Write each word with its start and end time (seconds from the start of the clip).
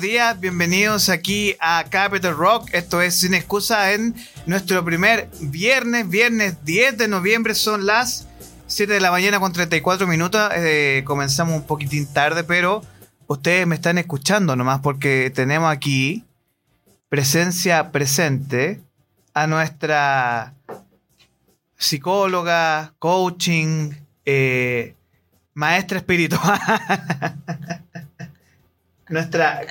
buenos 0.00 0.12
días, 0.12 0.40
bienvenidos 0.40 1.10
aquí 1.10 1.56
a 1.60 1.84
Capital 1.90 2.34
Rock. 2.34 2.70
Esto 2.72 3.02
es 3.02 3.16
Sin 3.16 3.34
Excusa 3.34 3.92
en 3.92 4.14
nuestro 4.46 4.82
primer 4.82 5.28
viernes, 5.42 6.08
viernes 6.08 6.64
10 6.64 6.96
de 6.96 7.06
noviembre, 7.06 7.54
son 7.54 7.84
las 7.84 8.26
7 8.66 8.94
de 8.94 9.00
la 9.00 9.10
mañana 9.10 9.40
con 9.40 9.52
34 9.52 10.06
minutos. 10.06 10.40
Eh, 10.54 11.02
comenzamos 11.04 11.54
un 11.54 11.66
poquitín 11.66 12.10
tarde, 12.10 12.44
pero 12.44 12.80
ustedes 13.26 13.66
me 13.66 13.74
están 13.74 13.98
escuchando 13.98 14.56
nomás 14.56 14.80
porque 14.80 15.30
tenemos 15.34 15.70
aquí 15.70 16.24
presencia 17.10 17.92
presente 17.92 18.80
a 19.34 19.46
nuestra 19.46 20.54
psicóloga, 21.76 22.94
coaching, 22.98 23.90
eh, 24.24 24.94
maestra 25.52 25.98
espiritual. 25.98 26.58
Nuestra 29.10 29.66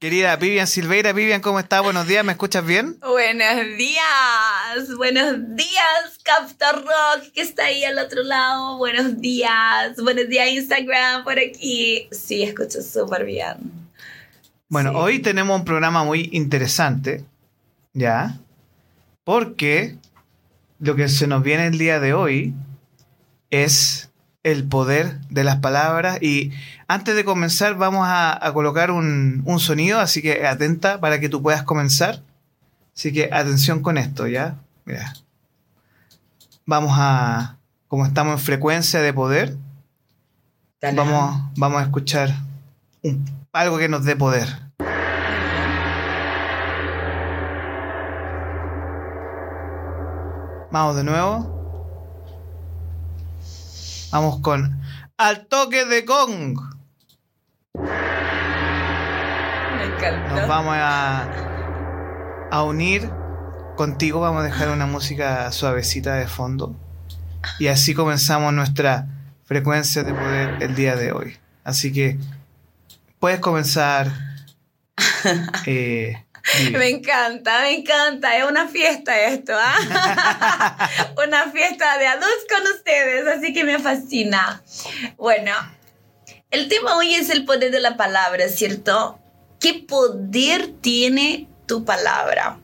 querida 0.00 0.34
Vivian 0.34 0.66
Silveira. 0.66 1.12
Vivian, 1.12 1.40
¿cómo 1.40 1.60
estás? 1.60 1.80
Buenos 1.80 2.08
días, 2.08 2.24
¿me 2.24 2.32
escuchas 2.32 2.66
bien? 2.66 2.98
Buenos 2.98 3.78
días, 3.78 4.96
buenos 4.96 5.36
días, 5.54 6.18
Captor 6.24 6.84
Rock, 6.84 7.30
que 7.32 7.40
está 7.40 7.66
ahí 7.66 7.84
al 7.84 8.00
otro 8.00 8.24
lado. 8.24 8.78
Buenos 8.78 9.20
días, 9.20 9.94
buenos 10.02 10.28
días, 10.28 10.48
Instagram, 10.48 11.22
por 11.22 11.38
aquí. 11.38 12.08
Sí, 12.10 12.42
escucho 12.42 12.82
súper 12.82 13.24
bien. 13.24 13.58
Bueno, 14.68 14.90
hoy 14.98 15.20
tenemos 15.20 15.56
un 15.56 15.64
programa 15.64 16.02
muy 16.02 16.28
interesante, 16.32 17.24
¿ya? 17.92 18.38
Porque 19.22 19.94
lo 20.80 20.96
que 20.96 21.08
se 21.08 21.28
nos 21.28 21.44
viene 21.44 21.68
el 21.68 21.78
día 21.78 22.00
de 22.00 22.12
hoy 22.12 22.54
es 23.50 24.09
el 24.42 24.64
poder 24.64 25.20
de 25.28 25.44
las 25.44 25.56
palabras. 25.56 26.22
Y 26.22 26.52
antes 26.88 27.14
de 27.14 27.24
comenzar 27.24 27.76
vamos 27.76 28.06
a, 28.08 28.50
colocar 28.52 28.90
un, 28.90 29.44
sonido, 29.58 30.00
así 30.00 30.22
que 30.22 30.46
atenta 30.46 31.00
para 31.00 31.20
que 31.20 31.28
tú 31.28 31.42
puedas 31.42 31.62
comenzar. 31.62 32.22
Así 32.94 33.12
que 33.12 33.30
atención 33.32 33.80
con 33.82 33.98
esto, 33.98 34.26
¿ya? 34.26 34.56
Mira. 34.84 35.14
Vamos 36.66 36.92
a, 36.94 37.56
como 37.88 38.06
estamos 38.06 38.34
en 38.34 38.38
frecuencia 38.38 39.00
de 39.00 39.12
poder, 39.12 39.56
vamos, 40.94 41.50
vamos 41.56 41.80
a 41.80 41.84
escuchar 41.84 42.32
algo 43.52 43.78
que 43.78 43.88
nos 43.88 44.04
dé 44.04 44.16
poder. 44.16 44.48
Vamos 50.70 50.94
de 50.94 51.02
nuevo. 51.02 51.59
Vamos 54.10 54.40
con 54.40 54.80
Al 55.16 55.46
toque 55.46 55.84
de 55.84 56.04
Kong. 56.04 56.58
Me 57.74 57.84
encanta. 59.84 60.34
Nos 60.34 60.48
vamos 60.48 60.74
a, 60.76 62.48
a 62.50 62.62
unir 62.64 63.08
contigo. 63.76 64.20
Vamos 64.20 64.40
a 64.40 64.44
dejar 64.44 64.70
una 64.70 64.86
música 64.86 65.52
suavecita 65.52 66.14
de 66.14 66.26
fondo. 66.26 66.74
Y 67.60 67.68
así 67.68 67.94
comenzamos 67.94 68.52
nuestra 68.52 69.06
frecuencia 69.44 70.02
de 70.02 70.12
poder 70.12 70.60
el 70.60 70.74
día 70.74 70.96
de 70.96 71.12
hoy. 71.12 71.36
Así 71.62 71.92
que 71.92 72.18
puedes 73.18 73.40
comenzar. 73.40 74.10
Eh, 75.66 76.24
me 76.72 76.88
encanta, 76.88 77.60
me 77.62 77.74
encanta. 77.74 78.36
Es 78.36 78.44
una 78.44 78.68
fiesta 78.68 79.18
esto, 79.20 79.52
¿ah? 79.54 80.76
una 81.24 81.50
fiesta 81.50 81.98
de 81.98 82.06
adultos 82.06 82.46
con 82.48 82.72
ustedes, 82.74 83.26
así 83.26 83.52
que 83.52 83.64
me 83.64 83.78
fascina. 83.78 84.62
Bueno, 85.16 85.52
el 86.50 86.68
tema 86.68 86.96
hoy 86.96 87.14
es 87.14 87.30
el 87.30 87.44
poder 87.44 87.70
de 87.70 87.80
la 87.80 87.96
palabra, 87.96 88.48
¿cierto? 88.48 89.18
¿Qué 89.58 89.74
poder 89.74 90.72
tiene 90.80 91.48
tu 91.66 91.84
palabra? 91.84 92.58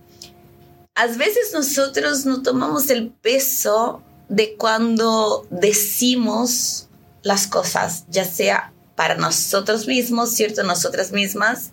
A 0.95 1.07
veces 1.07 1.53
nosotros 1.53 2.25
no 2.25 2.43
tomamos 2.43 2.91
el 2.91 3.11
peso 3.11 4.03
de 4.29 4.57
cuando 4.57 5.47
decimos 5.51 6.89
las 7.23 7.47
cosas, 7.47 8.05
ya 8.09 8.25
sea 8.25 8.73
para 8.97 9.15
nosotros 9.15 9.87
mismos, 9.87 10.31
¿cierto? 10.31 10.63
Nosotras 10.63 11.13
mismas, 11.13 11.73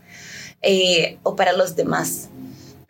eh, 0.64 1.18
o 1.24 1.36
para 1.36 1.54
los 1.54 1.76
demás. 1.76 2.30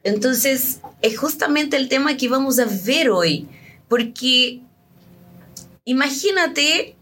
Entonces, 0.03 0.79
es 1.01 1.17
justamente 1.17 1.77
el 1.77 1.89
tema 1.89 2.17
que 2.17 2.29
vamos 2.29 2.59
a 2.59 2.65
ver 2.65 3.09
hoy, 3.09 3.47
porque 3.87 4.61
imagínate 5.85 6.95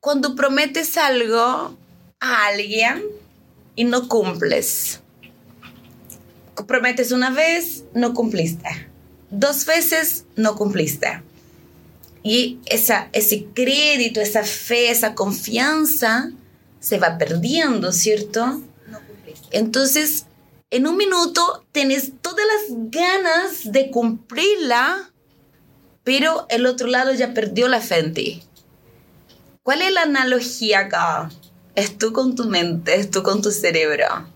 cuando 0.00 0.34
prometes 0.34 0.96
algo 0.96 1.76
a 2.20 2.46
alguien 2.46 3.04
y 3.76 3.84
no 3.84 4.08
cumples. 4.08 5.00
Prometes 6.66 7.12
una 7.12 7.30
vez, 7.30 7.84
no 7.94 8.14
cumpliste. 8.14 8.68
Dos 9.30 9.66
veces, 9.66 10.24
no 10.36 10.56
cumpliste. 10.56 11.22
Y 12.22 12.60
esa, 12.66 13.08
ese 13.12 13.46
crédito, 13.52 14.20
esa 14.20 14.44
fe, 14.44 14.90
esa 14.90 15.14
confianza 15.14 16.30
se 16.78 16.98
va 16.98 17.18
perdiendo, 17.18 17.92
¿cierto? 17.92 18.62
Entonces, 19.52 20.26
en 20.70 20.86
un 20.86 20.96
minuto 20.96 21.64
tenés 21.72 22.12
todas 22.20 22.44
las 22.46 22.78
ganas 22.90 23.72
de 23.72 23.90
cumplirla, 23.90 25.10
pero 26.02 26.46
el 26.48 26.66
otro 26.66 26.88
lado 26.88 27.12
ya 27.12 27.34
perdió 27.34 27.68
la 27.68 27.80
fe 27.80 27.98
en 27.98 28.14
ti. 28.14 28.42
¿Cuál 29.62 29.82
es 29.82 29.92
la 29.92 30.02
analogía 30.02 30.80
acá? 30.80 31.30
Es 31.74 31.98
tú 31.98 32.12
con 32.12 32.34
tu 32.34 32.46
mente, 32.46 32.96
es 32.96 33.10
tú 33.10 33.22
con 33.22 33.42
tu 33.42 33.50
cerebro. 33.50 34.26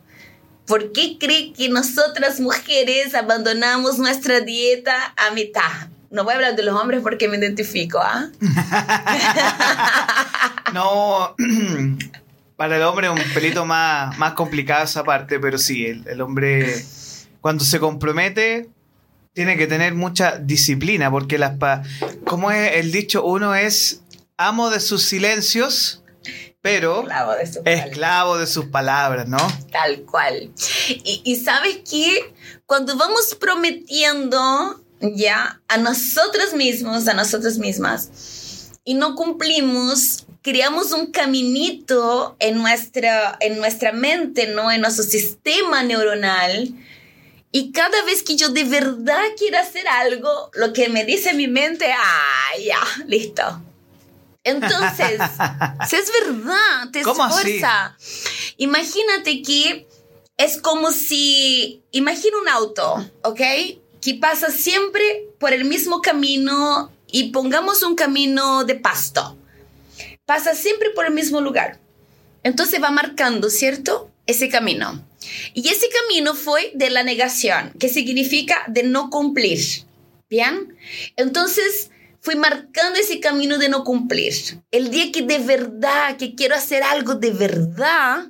¿Por 0.66 0.92
qué 0.92 1.16
cree 1.18 1.52
que 1.52 1.68
nosotras 1.68 2.40
mujeres 2.40 3.14
abandonamos 3.14 3.98
nuestra 3.98 4.40
dieta 4.40 5.14
a 5.16 5.32
mitad? 5.32 5.88
No 6.10 6.24
voy 6.24 6.32
a 6.32 6.36
hablar 6.36 6.56
de 6.56 6.62
los 6.62 6.80
hombres 6.80 7.02
porque 7.02 7.28
me 7.28 7.36
identifico, 7.36 7.98
¿ah? 7.98 8.28
no, 10.74 11.34
para 12.56 12.76
el 12.76 12.82
hombre 12.82 13.06
es 13.08 13.12
un 13.12 13.34
pelito 13.34 13.64
más, 13.64 14.16
más 14.18 14.32
complicado 14.32 14.84
esa 14.84 15.04
parte, 15.04 15.38
pero 15.38 15.58
sí, 15.58 15.86
el, 15.86 16.20
hombre 16.20 16.84
cuando 17.40 17.64
se 17.64 17.78
compromete 17.78 18.70
tiene 19.32 19.56
que 19.56 19.66
tener 19.66 19.94
mucha 19.94 20.38
disciplina, 20.38 21.10
porque 21.10 21.38
las 21.38 21.52
como 22.24 22.50
es 22.50 22.76
el 22.76 22.90
dicho, 22.90 23.24
uno 23.24 23.54
es 23.54 24.02
amo 24.38 24.70
de 24.70 24.80
sus 24.80 25.02
silencios, 25.02 26.02
pero 26.62 27.06
esclavo 27.64 28.38
de 28.38 28.46
sus, 28.46 28.64
palabras, 28.66 29.28
¿no? 29.28 29.36
Tal 29.70 30.02
cual. 30.02 30.50
Y, 30.88 31.22
y 31.24 31.36
sabes 31.36 31.80
que 31.88 32.34
cuando 32.64 32.96
vamos 32.96 33.36
prometiendo 33.38 34.82
ya 35.00 35.60
a 35.68 35.76
nosotros 35.76 36.54
mismos, 36.54 37.06
a 37.06 37.14
nosotras 37.14 37.58
mismas, 37.58 38.70
y 38.84 38.94
no 38.94 39.14
cumplimos, 39.14 40.26
creamos 40.46 40.92
un 40.92 41.10
caminito 41.10 42.36
en 42.38 42.58
nuestra, 42.58 43.36
en 43.40 43.58
nuestra 43.58 43.90
mente, 43.90 44.46
¿no? 44.46 44.70
En 44.70 44.80
nuestro 44.80 45.02
sistema 45.02 45.82
neuronal. 45.82 46.72
Y 47.50 47.72
cada 47.72 48.04
vez 48.04 48.22
que 48.22 48.36
yo 48.36 48.50
de 48.50 48.62
verdad 48.62 49.24
quiero 49.36 49.58
hacer 49.58 49.88
algo, 49.88 50.52
lo 50.54 50.72
que 50.72 50.88
me 50.88 51.04
dice 51.04 51.34
mi 51.34 51.48
mente, 51.48 51.90
ah, 51.90 52.50
ya, 52.64 52.78
listo. 53.08 53.60
Entonces, 54.44 55.20
si 55.88 55.96
es 55.96 56.12
verdad, 56.24 56.90
te 56.92 57.00
esfuerza. 57.00 57.96
Imagínate 58.56 59.42
que 59.42 59.88
es 60.36 60.62
como 60.62 60.92
si, 60.92 61.82
imagina 61.90 62.38
un 62.40 62.48
auto, 62.48 63.10
¿ok? 63.24 63.40
Que 64.00 64.14
pasa 64.20 64.52
siempre 64.52 65.26
por 65.40 65.52
el 65.52 65.64
mismo 65.64 66.02
camino 66.02 66.92
y 67.08 67.32
pongamos 67.32 67.82
un 67.82 67.96
camino 67.96 68.62
de 68.62 68.76
pasto 68.76 69.35
pasa 70.26 70.54
siempre 70.54 70.90
por 70.90 71.06
el 71.06 71.14
mismo 71.14 71.40
lugar. 71.40 71.78
Entonces 72.42 72.82
va 72.82 72.90
marcando, 72.90 73.48
¿cierto? 73.48 74.10
Ese 74.26 74.48
camino. 74.48 75.04
Y 75.54 75.68
ese 75.68 75.86
camino 75.88 76.34
fue 76.34 76.70
de 76.74 76.90
la 76.90 77.02
negación, 77.02 77.72
que 77.78 77.88
significa 77.88 78.64
de 78.68 78.82
no 78.82 79.08
cumplir. 79.10 79.60
¿Bien? 80.28 80.76
Entonces 81.16 81.90
fui 82.20 82.34
marcando 82.34 82.98
ese 82.98 83.20
camino 83.20 83.58
de 83.58 83.68
no 83.68 83.84
cumplir. 83.84 84.34
El 84.72 84.90
día 84.90 85.12
que 85.12 85.22
de 85.22 85.38
verdad, 85.38 86.16
que 86.16 86.34
quiero 86.34 86.56
hacer 86.56 86.82
algo 86.82 87.14
de 87.14 87.30
verdad, 87.30 88.26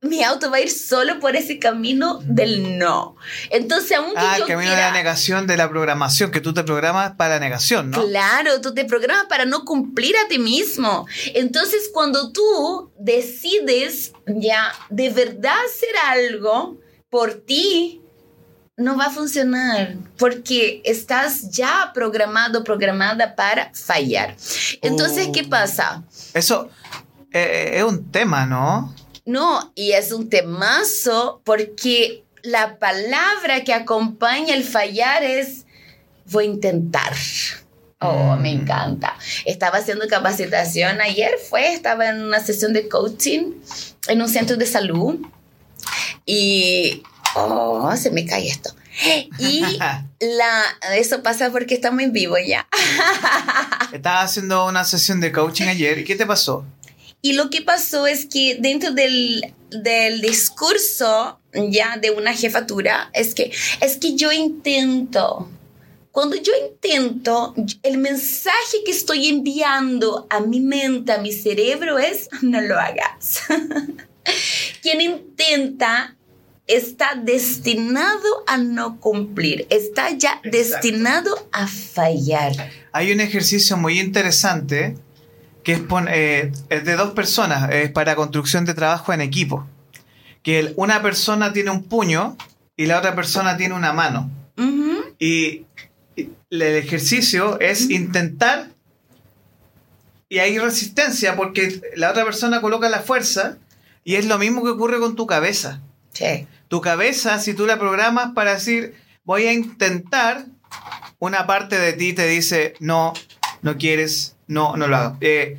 mi 0.00 0.22
auto 0.22 0.50
va 0.50 0.58
a 0.58 0.60
ir 0.60 0.70
solo 0.70 1.18
por 1.18 1.34
ese 1.34 1.58
camino 1.58 2.20
del 2.22 2.78
no. 2.78 3.16
Entonces, 3.50 3.98
aunque 3.98 4.14
ah, 4.16 4.36
el 4.36 4.46
camino 4.46 4.70
de 4.70 4.76
la 4.76 4.92
negación 4.92 5.46
de 5.46 5.56
la 5.56 5.68
programación, 5.68 6.30
que 6.30 6.40
tú 6.40 6.54
te 6.54 6.62
programas 6.62 7.16
para 7.16 7.34
la 7.34 7.40
negación, 7.40 7.90
¿no? 7.90 8.06
Claro, 8.06 8.60
tú 8.60 8.72
te 8.74 8.84
programas 8.84 9.26
para 9.26 9.44
no 9.44 9.64
cumplir 9.64 10.14
a 10.16 10.28
ti 10.28 10.38
mismo. 10.38 11.06
Entonces, 11.34 11.90
cuando 11.92 12.30
tú 12.30 12.92
decides 12.98 14.12
ya 14.26 14.72
de 14.88 15.10
verdad 15.10 15.56
hacer 15.66 15.94
algo 16.06 16.78
por 17.10 17.34
ti, 17.34 18.00
no 18.76 18.96
va 18.96 19.06
a 19.06 19.10
funcionar 19.10 19.96
porque 20.16 20.80
estás 20.84 21.50
ya 21.50 21.90
programado, 21.92 22.62
programada 22.62 23.34
para 23.34 23.72
fallar. 23.74 24.36
Entonces, 24.80 25.30
¿qué 25.34 25.42
oh. 25.44 25.50
pasa? 25.50 26.04
Eso 26.34 26.70
eh, 27.32 27.72
es 27.74 27.82
un 27.82 28.12
tema, 28.12 28.46
¿no? 28.46 28.94
No, 29.28 29.72
y 29.74 29.92
es 29.92 30.10
un 30.12 30.30
temazo 30.30 31.42
porque 31.44 32.24
la 32.42 32.78
palabra 32.78 33.62
que 33.62 33.74
acompaña 33.74 34.54
el 34.54 34.64
fallar 34.64 35.22
es 35.22 35.66
voy 36.30 36.44
a 36.44 36.46
intentar. 36.48 37.12
Oh, 38.00 38.36
me 38.36 38.54
Mm. 38.54 38.60
encanta. 38.60 39.16
Estaba 39.44 39.78
haciendo 39.78 40.06
capacitación 40.08 41.00
ayer, 41.02 41.32
fue, 41.50 41.72
estaba 41.74 42.08
en 42.08 42.22
una 42.22 42.40
sesión 42.40 42.72
de 42.72 42.88
coaching 42.88 43.52
en 44.06 44.22
un 44.22 44.28
centro 44.28 44.56
de 44.56 44.64
salud 44.66 45.16
y, 46.24 47.02
oh, 47.34 47.94
se 47.96 48.10
me 48.10 48.24
cae 48.24 48.48
esto. 48.48 48.74
Y 49.38 49.60
la, 50.20 50.62
eso 50.94 51.22
pasa 51.22 51.50
porque 51.50 51.74
estamos 51.74 52.00
en 52.02 52.12
vivo 52.12 52.36
ya. 52.38 52.66
Estaba 53.92 54.22
haciendo 54.22 54.66
una 54.66 54.84
sesión 54.84 55.20
de 55.20 55.32
coaching 55.32 55.66
ayer. 55.66 55.98
¿Y 55.98 56.04
qué 56.04 56.16
te 56.16 56.26
pasó? 56.26 56.64
Y 57.20 57.32
lo 57.32 57.50
que 57.50 57.62
pasó 57.62 58.06
es 58.06 58.26
que 58.26 58.58
dentro 58.60 58.92
del, 58.92 59.54
del 59.70 60.20
discurso 60.20 61.40
ya 61.52 61.96
de 61.96 62.10
una 62.10 62.32
jefatura 62.32 63.10
es 63.12 63.34
que 63.34 63.52
es 63.80 63.96
que 63.96 64.14
yo 64.14 64.32
intento. 64.32 65.48
Cuando 66.12 66.36
yo 66.36 66.52
intento, 66.68 67.54
el 67.82 67.98
mensaje 67.98 68.78
que 68.84 68.90
estoy 68.90 69.28
enviando 69.28 70.26
a 70.30 70.40
mi 70.40 70.58
mente, 70.58 71.12
a 71.12 71.18
mi 71.18 71.32
cerebro 71.32 71.98
es 71.98 72.28
no 72.42 72.60
lo 72.60 72.78
hagas. 72.78 73.40
Quien 74.82 75.00
intenta 75.00 76.16
está 76.66 77.14
destinado 77.14 78.44
a 78.46 78.58
no 78.58 79.00
cumplir, 79.00 79.66
está 79.70 80.10
ya 80.10 80.40
Exacto. 80.42 80.50
destinado 80.50 81.48
a 81.52 81.66
fallar. 81.66 82.52
Hay 82.92 83.12
un 83.12 83.20
ejercicio 83.20 83.76
muy 83.76 83.98
interesante 84.00 84.96
que 85.68 85.74
es, 85.74 85.82
eh, 86.08 86.50
es 86.70 86.84
de 86.86 86.96
dos 86.96 87.10
personas, 87.10 87.70
es 87.70 87.90
para 87.90 88.16
construcción 88.16 88.64
de 88.64 88.72
trabajo 88.72 89.12
en 89.12 89.20
equipo. 89.20 89.66
Que 90.42 90.60
el- 90.60 90.72
una 90.76 91.02
persona 91.02 91.52
tiene 91.52 91.70
un 91.70 91.82
puño 91.82 92.38
y 92.74 92.86
la 92.86 92.96
otra 92.96 93.14
persona 93.14 93.58
tiene 93.58 93.74
una 93.74 93.92
mano. 93.92 94.30
Y, 95.18 95.66
y 96.16 96.30
el 96.48 96.62
ejercicio 96.62 97.60
es 97.60 97.90
intentar 97.90 98.68
y 100.30 100.38
hay 100.38 100.58
resistencia 100.58 101.36
porque 101.36 101.82
la 101.96 102.12
otra 102.12 102.24
persona 102.24 102.62
coloca 102.62 102.88
la 102.88 103.00
fuerza 103.00 103.58
y 104.04 104.14
es 104.14 104.24
lo 104.24 104.38
mismo 104.38 104.64
que 104.64 104.70
ocurre 104.70 104.98
con 105.00 105.16
tu 105.16 105.26
cabeza. 105.26 105.82
Sí. 106.14 106.46
Tu 106.68 106.80
cabeza, 106.80 107.38
si 107.40 107.52
tú 107.52 107.66
la 107.66 107.78
programas 107.78 108.32
para 108.34 108.54
decir, 108.54 108.94
voy 109.24 109.44
a 109.44 109.52
intentar, 109.52 110.46
una 111.18 111.46
parte 111.46 111.78
de 111.78 111.92
ti 111.92 112.14
te 112.14 112.26
dice, 112.26 112.72
no, 112.80 113.12
no 113.60 113.76
quieres, 113.76 114.34
no, 114.48 114.76
no 114.76 114.88
lo 114.88 114.96
hagas. 114.96 115.12
Eh, 115.20 115.56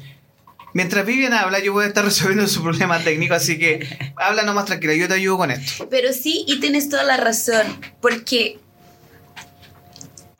mientras 0.74 1.06
Vivian 1.06 1.33
habla, 1.33 1.59
yo 1.59 1.71
voy 1.71 1.86
a 1.86 1.88
estar 1.88 2.03
resolviendo 2.06 2.47
su 2.47 2.62
problema 2.62 3.00
técnico, 3.00 3.36
así 3.36 3.57
que 3.57 3.88
habla 4.18 4.44
nomás 4.44 4.65
tranquila, 4.65 4.94
yo 4.95 5.07
te 5.07 5.13
ayudo 5.13 5.38
con 5.38 5.51
esto. 5.51 5.88
Pero 5.89 6.12
sí, 6.12 6.44
y 6.47 6.59
tienes 6.59 6.89
toda 6.89 7.03
la 7.03 7.18
razón, 7.18 7.65
porque, 8.01 8.59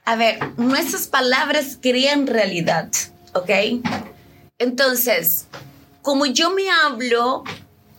a 0.04 0.16
ver, 0.16 0.40
nuestras 0.58 1.08
palabras 1.08 1.78
crean 1.82 2.28
realidad, 2.28 2.90
¿ok? 3.34 3.50
Entonces, 4.58 5.48
como 6.02 6.26
yo 6.26 6.52
me 6.52 6.70
hablo 6.70 7.44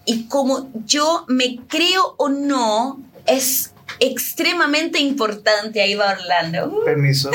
y 0.05 0.25
como 0.25 0.71
yo 0.85 1.25
me 1.29 1.61
creo 1.69 2.15
o 2.19 2.29
no, 2.29 3.01
es 3.27 3.73
extremadamente 4.01 4.99
importante, 4.99 5.81
ahí 5.81 5.95
va 5.95 6.13
Orlando, 6.13 6.85
Permiso. 6.85 7.31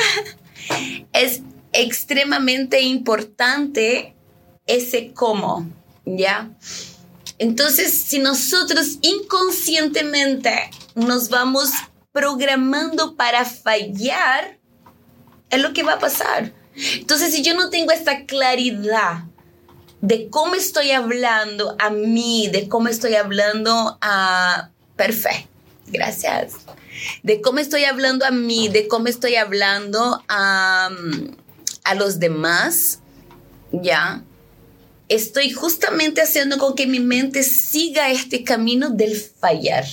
es 1.14 1.42
extremadamente 1.76 2.82
importante 2.82 4.16
ese 4.66 5.14
cómo, 5.14 5.70
¿ya? 6.06 6.52
Entonces, 7.38 7.94
si 7.94 8.20
nosotros 8.20 8.98
inconscientemente 9.02 10.70
nos 10.96 11.30
vamos 11.30 11.70
programando 12.12 13.16
para 13.16 13.46
fallar, 13.46 14.58
es 15.50 15.62
lo 15.62 15.74
que 15.74 15.84
va 15.84 15.94
a 15.94 16.00
pasar. 16.00 16.54
Entonces, 16.94 17.34
si 17.34 17.42
yo 17.42 17.54
no 17.54 17.70
tengo 17.70 17.92
esta 17.92 18.26
claridad 18.26 19.26
de 20.02 20.30
cómo 20.30 20.56
estoy 20.56 20.92
hablando 20.92 21.76
a 21.80 21.90
mí, 21.90 22.48
de 22.52 22.68
cómo 22.70 22.88
estoy 22.88 23.16
hablando 23.16 23.98
a... 24.02 24.70
Perfecto, 24.96 25.50
gracias. 25.88 26.54
De 27.24 27.42
cómo 27.42 27.60
estoy 27.60 27.84
hablando 27.84 28.26
a 28.26 28.32
mí, 28.32 28.70
de 28.70 28.88
cómo 28.88 29.08
estoy 29.08 29.36
hablando 29.36 30.24
a, 30.30 30.90
a 31.86 31.96
los 31.96 32.20
demás, 32.20 33.00
¿ya? 33.72 34.24
Estoy 35.08 35.52
justamente 35.52 36.22
haciendo 36.22 36.58
con 36.58 36.76
que 36.76 36.88
mi 36.88 37.00
mente 37.00 37.44
siga 37.44 38.12
este 38.12 38.44
camino 38.44 38.90
del 38.90 39.16
fallar. 39.16 39.86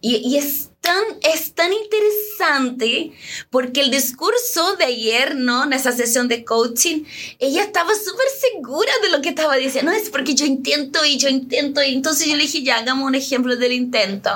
Y, 0.00 0.16
y 0.16 0.36
es, 0.36 0.70
tan, 0.86 1.04
es 1.22 1.52
tan 1.52 1.72
interesante 1.72 3.12
porque 3.50 3.80
el 3.80 3.90
discurso 3.90 4.76
de 4.76 4.84
ayer, 4.84 5.34
¿no? 5.34 5.64
En 5.64 5.72
esa 5.72 5.90
sesión 5.90 6.28
de 6.28 6.44
coaching, 6.44 7.02
ella 7.40 7.64
estaba 7.64 7.92
súper 7.94 8.26
segura 8.40 8.92
de 9.02 9.10
lo 9.10 9.20
que 9.20 9.30
estaba 9.30 9.56
diciendo. 9.56 9.90
No, 9.90 9.96
es 9.96 10.08
porque 10.10 10.34
yo 10.34 10.46
intento 10.46 11.04
y 11.04 11.18
yo 11.18 11.28
intento. 11.28 11.82
Y 11.82 11.92
entonces 11.92 12.28
yo 12.28 12.36
le 12.36 12.42
dije, 12.42 12.62
ya, 12.62 12.78
hagamos 12.78 13.06
un 13.06 13.16
ejemplo 13.16 13.56
del 13.56 13.72
intento. 13.72 14.30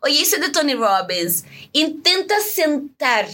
Oye, 0.00 0.20
ese 0.20 0.38
de 0.38 0.50
Tony 0.50 0.74
Robbins. 0.74 1.44
Intenta 1.72 2.34
sentar. 2.40 3.28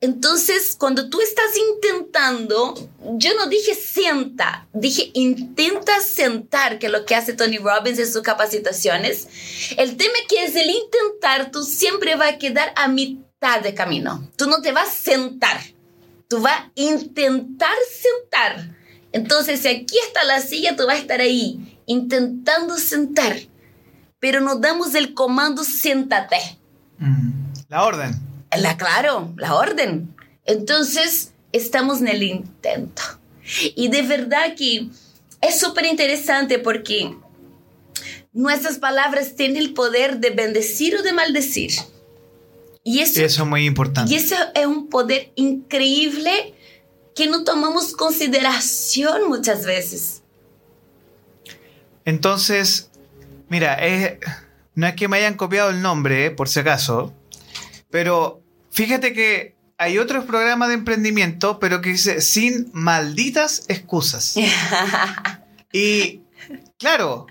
Entonces, 0.00 0.76
cuando 0.78 1.08
tú 1.08 1.20
estás 1.22 1.56
intentando, 1.56 2.74
yo 3.16 3.34
no 3.34 3.46
dije 3.46 3.74
sienta, 3.74 4.68
dije 4.74 5.10
intenta 5.14 6.00
sentar, 6.00 6.78
que 6.78 6.86
es 6.86 6.92
lo 6.92 7.06
que 7.06 7.14
hace 7.14 7.32
Tony 7.32 7.56
Robbins 7.56 7.98
en 7.98 8.12
sus 8.12 8.22
capacitaciones. 8.22 9.26
El 9.78 9.96
tema 9.96 10.14
que 10.28 10.44
es 10.44 10.54
el 10.54 10.68
intentar, 10.68 11.50
tú 11.50 11.62
siempre 11.62 12.14
vas 12.14 12.34
a 12.34 12.38
quedar 12.38 12.72
a 12.76 12.88
mitad 12.88 13.62
de 13.62 13.74
camino. 13.74 14.30
Tú 14.36 14.46
no 14.46 14.60
te 14.60 14.72
vas 14.72 14.88
a 14.88 14.92
sentar, 14.92 15.60
tú 16.28 16.42
vas 16.42 16.60
a 16.60 16.70
intentar 16.74 17.76
sentar. 17.90 18.76
Entonces, 19.12 19.60
si 19.60 19.68
aquí 19.68 19.96
está 20.06 20.24
la 20.24 20.42
silla, 20.42 20.76
tú 20.76 20.86
vas 20.86 20.96
a 20.96 21.00
estar 21.00 21.22
ahí, 21.22 21.80
intentando 21.86 22.76
sentar, 22.76 23.34
pero 24.20 24.42
nos 24.42 24.60
damos 24.60 24.94
el 24.94 25.14
comando 25.14 25.64
siéntate. 25.64 26.36
Mm. 26.98 27.32
La 27.70 27.84
orden. 27.84 28.25
La, 28.58 28.76
claro, 28.76 29.32
la 29.36 29.54
orden. 29.54 30.14
Entonces, 30.44 31.32
estamos 31.52 32.00
en 32.00 32.08
el 32.08 32.22
intento. 32.22 33.02
Y 33.74 33.88
de 33.88 34.02
verdad 34.02 34.54
que 34.56 34.88
es 35.40 35.58
súper 35.60 35.86
interesante 35.86 36.58
porque 36.58 37.14
nuestras 38.32 38.78
palabras 38.78 39.34
tienen 39.36 39.56
el 39.58 39.72
poder 39.74 40.18
de 40.18 40.30
bendecir 40.30 40.96
o 40.96 41.02
de 41.02 41.12
maldecir. 41.12 41.72
Y 42.84 43.00
eso, 43.00 43.20
Eso 43.22 43.42
es 43.42 43.48
muy 43.48 43.64
importante. 43.66 44.12
y 44.12 44.16
eso 44.16 44.36
es 44.54 44.66
un 44.66 44.88
poder 44.88 45.32
increíble 45.34 46.54
que 47.14 47.26
no 47.26 47.44
tomamos 47.44 47.92
consideración 47.94 49.28
muchas 49.28 49.64
veces. 49.64 50.22
Entonces, 52.04 52.90
mira, 53.48 53.74
es- 53.74 54.18
no 54.74 54.86
es 54.86 54.94
que 54.94 55.08
me 55.08 55.16
hayan 55.16 55.34
copiado 55.34 55.70
el 55.70 55.82
nombre, 55.82 56.26
eh, 56.26 56.30
por 56.30 56.48
si 56.48 56.60
acaso, 56.60 57.12
pero 57.90 58.42
fíjate 58.76 59.12
que 59.12 59.56
hay 59.78 59.98
otros 59.98 60.24
programas 60.24 60.68
de 60.68 60.74
emprendimiento, 60.74 61.58
pero 61.58 61.80
que 61.80 61.90
dice 61.90 62.20
sin 62.20 62.70
malditas 62.72 63.64
excusas. 63.68 64.34
Y 65.72 66.20
claro, 66.78 67.26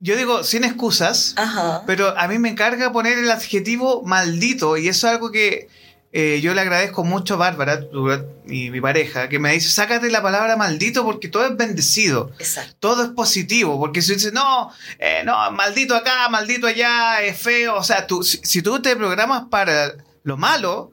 yo 0.00 0.16
digo 0.16 0.44
sin 0.44 0.64
excusas, 0.64 1.32
Ajá. 1.36 1.82
pero 1.86 2.18
a 2.18 2.28
mí 2.28 2.38
me 2.38 2.50
encarga 2.50 2.92
poner 2.92 3.16
el 3.18 3.30
adjetivo 3.30 4.02
maldito 4.02 4.76
y 4.76 4.88
eso 4.88 5.06
es 5.06 5.14
algo 5.14 5.30
que 5.30 5.68
eh, 6.12 6.40
yo 6.42 6.52
le 6.52 6.60
agradezco 6.60 7.04
mucho 7.04 7.34
a 7.34 7.36
Bárbara, 7.38 7.88
tu- 7.88 8.08
mi, 8.44 8.70
mi 8.70 8.80
pareja, 8.80 9.28
que 9.28 9.38
me 9.38 9.52
dice, 9.52 9.70
sácate 9.70 10.10
la 10.10 10.20
palabra 10.22 10.56
maldito 10.56 11.04
porque 11.04 11.28
todo 11.28 11.46
es 11.46 11.56
bendecido 11.56 12.32
Exacto. 12.38 12.74
todo 12.80 13.04
es 13.04 13.10
positivo, 13.10 13.78
porque 13.78 14.02
si 14.02 14.14
dices, 14.14 14.32
no, 14.32 14.70
eh, 14.98 15.22
no, 15.24 15.50
maldito 15.52 15.94
acá, 15.94 16.28
maldito 16.28 16.66
allá, 16.66 17.22
es 17.22 17.38
feo, 17.38 17.76
o 17.76 17.84
sea, 17.84 18.06
tú, 18.06 18.22
si, 18.22 18.40
si 18.42 18.60
tú 18.62 18.82
te 18.82 18.94
programas 18.96 19.44
para 19.50 19.94
lo 20.28 20.36
malo, 20.36 20.92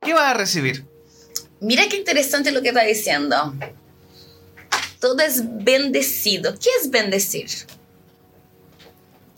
¿qué 0.00 0.14
vas 0.14 0.30
a 0.30 0.34
recibir? 0.34 0.86
Mira 1.60 1.88
qué 1.88 1.96
interesante 1.96 2.50
lo 2.50 2.62
que 2.62 2.68
está 2.68 2.82
diciendo. 2.84 3.54
Todo 5.00 5.18
es 5.20 5.42
bendecido. 5.64 6.54
¿Qué 6.58 6.70
es 6.80 6.90
bendecir? 6.90 7.50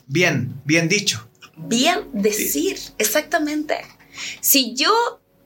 Bien, 0.06 0.54
bien 0.64 0.88
dicho. 0.88 1.28
Bien 1.56 2.08
decir, 2.12 2.78
exactamente. 2.98 3.80
Si 4.40 4.74
yo 4.74 4.92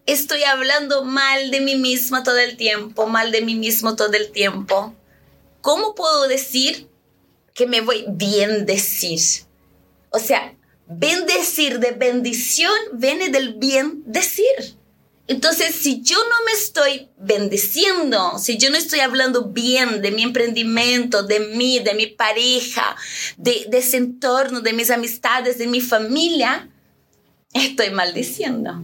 estoy 0.07 0.43
hablando 0.43 1.05
mal 1.05 1.51
de 1.51 1.61
mí 1.61 1.77
misma 1.77 2.23
todo 2.23 2.39
el 2.39 2.57
tiempo, 2.57 3.07
mal 3.07 3.31
de 3.31 3.43
mí 3.43 3.55
mismo 3.55 3.95
todo 3.95 4.15
el 4.15 4.33
tiempo, 4.33 4.95
¿cómo 5.61 5.95
puedo 5.95 6.27
decir 6.27 6.89
que 7.55 7.67
me 7.67 7.81
voy 7.81 8.05
bien 8.09 8.67
decir? 8.67 9.21
O 10.11 10.19
sea, 10.19 10.58
bendecir 10.89 11.79
de 11.79 11.93
bendición 11.93 12.73
viene 12.93 13.29
del 13.29 13.55
bien 13.55 14.03
decir. 14.07 14.77
Entonces, 15.27 15.75
si 15.75 16.01
yo 16.01 16.17
no 16.17 16.45
me 16.47 16.53
estoy 16.53 17.09
bendeciendo, 17.19 18.39
si 18.39 18.57
yo 18.57 18.71
no 18.71 18.79
estoy 18.79 19.01
hablando 19.01 19.45
bien 19.45 20.01
de 20.01 20.11
mi 20.11 20.23
emprendimiento, 20.23 21.23
de 21.23 21.41
mí, 21.41 21.81
de 21.81 21.93
mi 21.93 22.07
pareja, 22.07 22.97
de, 23.37 23.67
de 23.69 23.79
ese 23.79 23.99
entorno, 23.99 24.63
de 24.63 24.73
mis 24.73 24.91
amistades, 24.91 25.59
de 25.59 25.67
mi 25.67 25.83
familia, 25.83 26.71
estoy 27.53 27.91
maldiciendo. 27.91 28.83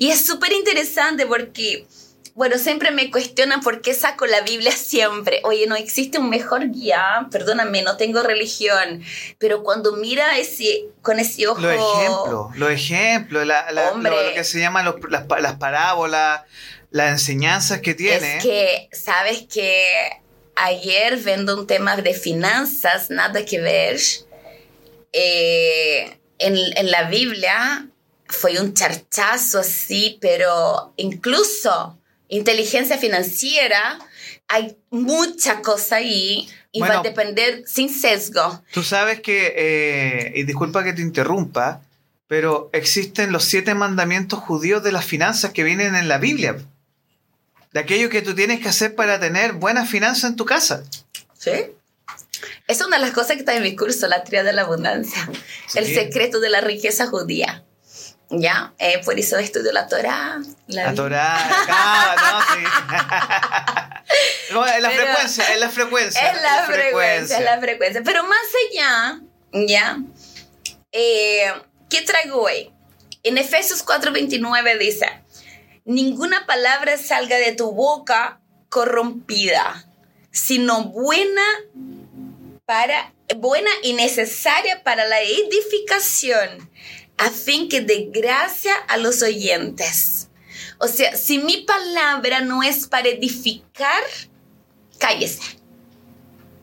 Y 0.00 0.08
es 0.08 0.24
súper 0.26 0.52
interesante 0.52 1.26
porque 1.26 1.86
bueno, 2.34 2.58
siempre 2.58 2.90
me 2.90 3.10
cuestionan 3.12 3.60
por 3.60 3.80
qué 3.80 3.94
saco 3.94 4.26
la 4.26 4.40
Biblia 4.40 4.72
siempre. 4.72 5.40
Oye, 5.44 5.66
no 5.68 5.76
existe 5.76 6.18
un 6.18 6.30
mejor 6.30 6.70
guía, 6.70 7.28
perdóname, 7.30 7.82
no 7.82 7.96
tengo 7.96 8.22
religión, 8.22 9.02
pero 9.38 9.62
cuando 9.62 9.92
mira 9.92 10.36
ese, 10.38 10.86
con 11.00 11.20
ese 11.20 11.46
ojo... 11.46 11.60
Los 11.60 11.74
ejemplos, 11.74 12.50
los 12.56 12.70
ejemplos, 12.70 13.46
lo, 13.46 14.34
que 14.34 14.44
se 14.44 14.58
llaman 14.58 14.84
las, 14.84 15.24
las, 15.40 15.56
parábolas, 15.56 16.42
las 16.90 17.12
enseñanzas 17.12 17.80
que 17.80 17.94
tiene. 17.94 18.38
Es 18.38 18.42
que, 18.42 18.88
¿sabes 18.92 19.46
que 19.52 19.86
Ayer 20.56 21.16
vendo 21.16 21.58
un 21.58 21.66
tema 21.66 21.96
de 21.96 22.14
finanzas, 22.14 23.10
nada 23.10 23.44
que 23.44 23.60
ver. 23.60 23.98
Eh, 25.12 26.16
en, 26.38 26.56
en 26.76 26.90
la 26.92 27.04
Biblia 27.04 27.88
fue 28.28 28.60
un 28.60 28.72
charchazo 28.72 29.58
así, 29.58 30.16
pero 30.20 30.92
incluso 30.96 31.98
inteligencia 32.28 32.98
financiera, 32.98 33.98
hay 34.48 34.76
mucha 34.90 35.62
cosa 35.62 35.96
ahí 35.96 36.48
y 36.72 36.80
va 36.80 37.00
a 37.00 37.02
depender 37.02 37.64
sin 37.66 37.88
sesgo. 37.88 38.62
Tú 38.72 38.82
sabes 38.82 39.20
que, 39.20 39.54
eh, 39.56 40.32
y 40.34 40.42
disculpa 40.44 40.84
que 40.84 40.92
te 40.92 41.02
interrumpa, 41.02 41.82
pero 42.26 42.70
existen 42.72 43.32
los 43.32 43.44
siete 43.44 43.74
mandamientos 43.74 44.40
judíos 44.40 44.82
de 44.82 44.92
las 44.92 45.04
finanzas 45.04 45.52
que 45.52 45.62
vienen 45.62 45.94
en 45.94 46.08
la 46.08 46.18
Biblia. 46.18 46.56
De 47.72 47.80
aquello 47.80 48.08
que 48.08 48.22
tú 48.22 48.34
tienes 48.34 48.60
que 48.60 48.68
hacer 48.68 48.94
para 48.94 49.20
tener 49.20 49.52
buenas 49.52 49.88
finanzas 49.88 50.30
en 50.30 50.36
tu 50.36 50.44
casa. 50.44 50.84
Sí. 51.38 51.50
Es 52.66 52.80
una 52.80 52.96
de 52.96 53.02
las 53.02 53.12
cosas 53.12 53.32
que 53.32 53.40
está 53.40 53.54
en 53.54 53.62
mi 53.62 53.76
curso, 53.76 54.06
la 54.06 54.24
tría 54.24 54.42
de 54.42 54.52
la 54.52 54.62
abundancia. 54.62 55.28
El 55.74 55.86
secreto 55.86 56.40
de 56.40 56.50
la 56.50 56.60
riqueza 56.60 57.06
judía. 57.06 57.64
¿Ya? 58.38 58.72
Eh, 58.78 59.00
por 59.04 59.18
eso 59.18 59.38
estudio 59.38 59.72
la 59.72 59.86
Torah. 59.86 60.40
La, 60.66 60.84
la 60.84 60.94
Torah, 60.94 61.38
¿no? 62.16 62.40
Sí. 62.54 62.62
la 64.80 64.90
frecuencia, 64.90 65.52
es 65.52 65.60
la 65.60 65.70
frecuencia. 65.70 66.32
Es 66.32 66.42
la, 66.42 66.64
frecuencia, 66.64 67.38
es 67.38 67.44
la 67.44 67.58
frecuencia. 67.60 68.02
Pero 68.04 68.22
más 68.24 68.46
allá, 68.70 69.20
¿ya? 69.52 69.98
Eh, 70.92 71.52
¿Qué 71.90 72.02
traigo 72.02 72.42
hoy? 72.42 72.72
En 73.22 73.38
Efesios 73.38 73.84
4:29 73.84 74.78
dice, 74.78 75.08
ninguna 75.84 76.46
palabra 76.46 76.98
salga 76.98 77.36
de 77.36 77.52
tu 77.52 77.72
boca 77.72 78.40
corrompida, 78.68 79.86
sino 80.30 80.84
buena 80.84 81.42
para 82.66 83.12
buena 83.36 83.70
y 83.82 83.94
necesaria 83.94 84.82
para 84.82 85.06
la 85.06 85.20
edificación 85.20 86.70
a 87.16 87.30
fin 87.30 87.68
que 87.68 87.80
dé 87.80 88.10
gracia 88.12 88.74
a 88.88 88.96
los 88.96 89.22
oyentes. 89.22 90.28
O 90.78 90.88
sea, 90.88 91.16
si 91.16 91.38
mi 91.38 91.58
palabra 91.58 92.40
no 92.40 92.62
es 92.62 92.86
para 92.86 93.08
edificar, 93.08 94.02
cállese. 94.98 95.60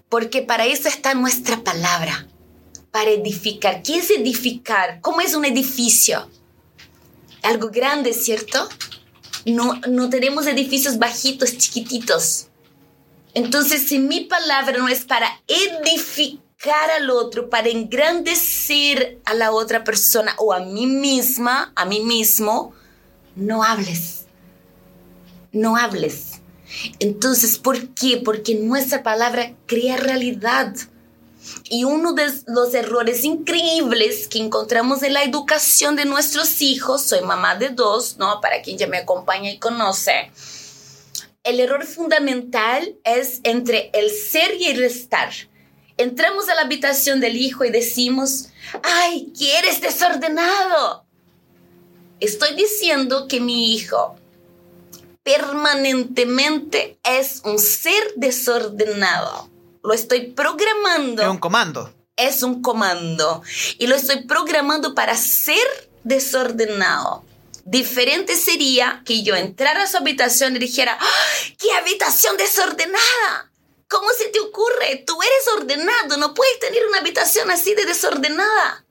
Porque 0.10 0.42
para 0.42 0.66
eso 0.66 0.90
está 0.90 1.14
nuestra 1.14 1.64
palabra, 1.64 2.28
para 2.92 3.12
edificar. 3.12 3.82
¿Qué 3.82 3.98
es 3.98 4.12
edificar? 4.12 5.00
¿Cómo 5.02 5.22
es 5.22 5.34
un 5.34 5.46
edificio? 5.46 6.30
Algo 7.44 7.70
grande, 7.70 8.14
¿cierto? 8.14 8.68
No, 9.46 9.80
no 9.90 10.10
tenemos 10.10 10.46
edificios 10.48 11.00
bajitos, 11.00 11.58
chiquititos. 11.58 12.48
Entonces, 13.34 13.88
si 13.88 14.00
mi 14.00 14.26
palabra 14.26 14.78
no 14.78 14.90
es 14.90 15.06
para 15.06 15.42
edificar, 15.48 16.51
al 16.70 17.10
otro, 17.10 17.50
para 17.50 17.70
engrandecer 17.70 19.20
a 19.26 19.34
la 19.34 19.52
otra 19.52 19.84
persona 19.84 20.36
o 20.38 20.54
a 20.54 20.60
mí 20.60 20.86
misma, 20.86 21.72
a 21.76 21.86
mí 21.86 22.02
mismo, 22.02 22.74
no 23.36 23.64
hables. 23.64 24.26
No 25.52 25.76
hables. 25.76 26.42
Entonces, 27.00 27.58
¿por 27.58 27.90
qué? 27.90 28.22
Porque 28.24 28.56
nuestra 28.56 29.04
palabra 29.04 29.54
crea 29.66 29.98
realidad. 29.98 30.74
Y 31.70 31.84
uno 31.84 32.14
de 32.14 32.32
los 32.48 32.74
errores 32.74 33.26
increíbles 33.26 34.28
que 34.28 34.38
encontramos 34.38 35.02
en 35.02 35.14
la 35.14 35.24
educación 35.24 35.96
de 35.96 36.06
nuestros 36.06 36.62
hijos, 36.62 37.02
soy 37.02 37.22
mamá 37.22 37.56
de 37.56 37.70
dos, 37.70 38.18
¿no? 38.18 38.40
Para 38.40 38.62
quien 38.62 38.78
ya 38.78 38.88
me 38.88 39.00
acompaña 39.00 39.50
y 39.50 39.58
conoce, 39.58 40.32
el 41.44 41.60
error 41.60 41.84
fundamental 41.86 42.96
es 43.04 43.42
entre 43.44 43.90
el 43.94 44.12
ser 44.12 44.54
y 44.60 44.66
el 44.66 44.84
estar 44.84 45.32
entramos 46.02 46.50
a 46.50 46.56
la 46.56 46.62
habitación 46.62 47.20
del 47.20 47.38
hijo 47.38 47.64
y 47.64 47.72
decimos, 47.72 48.50
ay, 48.84 49.32
¿qué 49.38 49.58
eres 49.58 49.82
desordenado? 49.82 51.06
Estoy 52.20 52.56
diciendo 52.56 53.28
que 53.28 53.40
mi 53.40 53.74
hijo 53.74 54.16
permanentemente 55.24 57.00
es 57.04 57.42
un 57.44 57.60
ser 57.60 58.14
desordenado. 58.16 59.50
Lo 59.84 59.94
estoy 59.94 60.28
programando. 60.28 61.24
Es 61.24 61.30
un 61.30 61.38
comando. 61.38 61.94
Es 62.16 62.44
un 62.44 62.62
comando. 62.62 63.42
Y 63.78 63.88
lo 63.88 63.96
estoy 63.96 64.24
programando 64.26 64.94
para 64.94 65.16
ser 65.16 65.66
desordenado. 66.04 67.24
Diferente 67.66 68.36
sería 68.36 69.02
que 69.06 69.24
yo 69.24 69.36
entrara 69.36 69.84
a 69.84 69.88
su 69.88 69.98
habitación 69.98 70.56
y 70.56 70.60
dijera, 70.60 70.98
¡qué 71.58 71.72
habitación 71.74 72.38
desordenada! 72.38 73.51
¿Cómo 73.92 74.08
se 74.18 74.30
te 74.30 74.40
ocurre? 74.40 75.04
Tú 75.06 75.18
eres 75.22 75.48
ordenado, 75.60 76.16
no 76.18 76.34
puedes 76.34 76.60
tener 76.60 76.82
una 76.88 77.00
habitación 77.00 77.52
así 77.52 77.76
de 77.76 77.86
desordenada. 77.86 78.86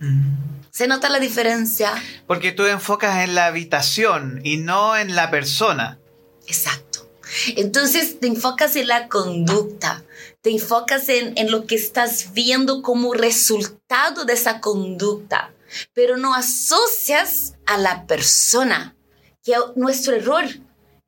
Mm. 0.00 0.40
¿Se 0.70 0.86
nota 0.86 1.08
la 1.08 1.18
diferencia? 1.18 1.90
Porque 2.26 2.52
tú 2.52 2.66
enfocas 2.66 3.24
en 3.24 3.34
la 3.34 3.46
habitación 3.46 4.42
y 4.44 4.58
no 4.58 4.98
en 4.98 5.16
la 5.16 5.30
persona. 5.30 5.98
Exacto. 6.46 7.10
Entonces 7.56 8.20
te 8.20 8.26
enfocas 8.26 8.76
en 8.76 8.88
la 8.88 9.08
conducta, 9.08 10.04
te 10.42 10.50
enfocas 10.50 11.08
en, 11.08 11.32
en 11.38 11.50
lo 11.50 11.66
que 11.66 11.76
estás 11.76 12.34
viendo 12.34 12.82
como 12.82 13.14
resultado 13.14 14.26
de 14.26 14.34
esa 14.34 14.60
conducta, 14.60 15.54
pero 15.94 16.18
no 16.18 16.34
asocias 16.34 17.54
a 17.64 17.78
la 17.78 18.06
persona, 18.06 18.94
que 19.42 19.52
es 19.52 19.60
nuestro 19.74 20.16
error, 20.16 20.44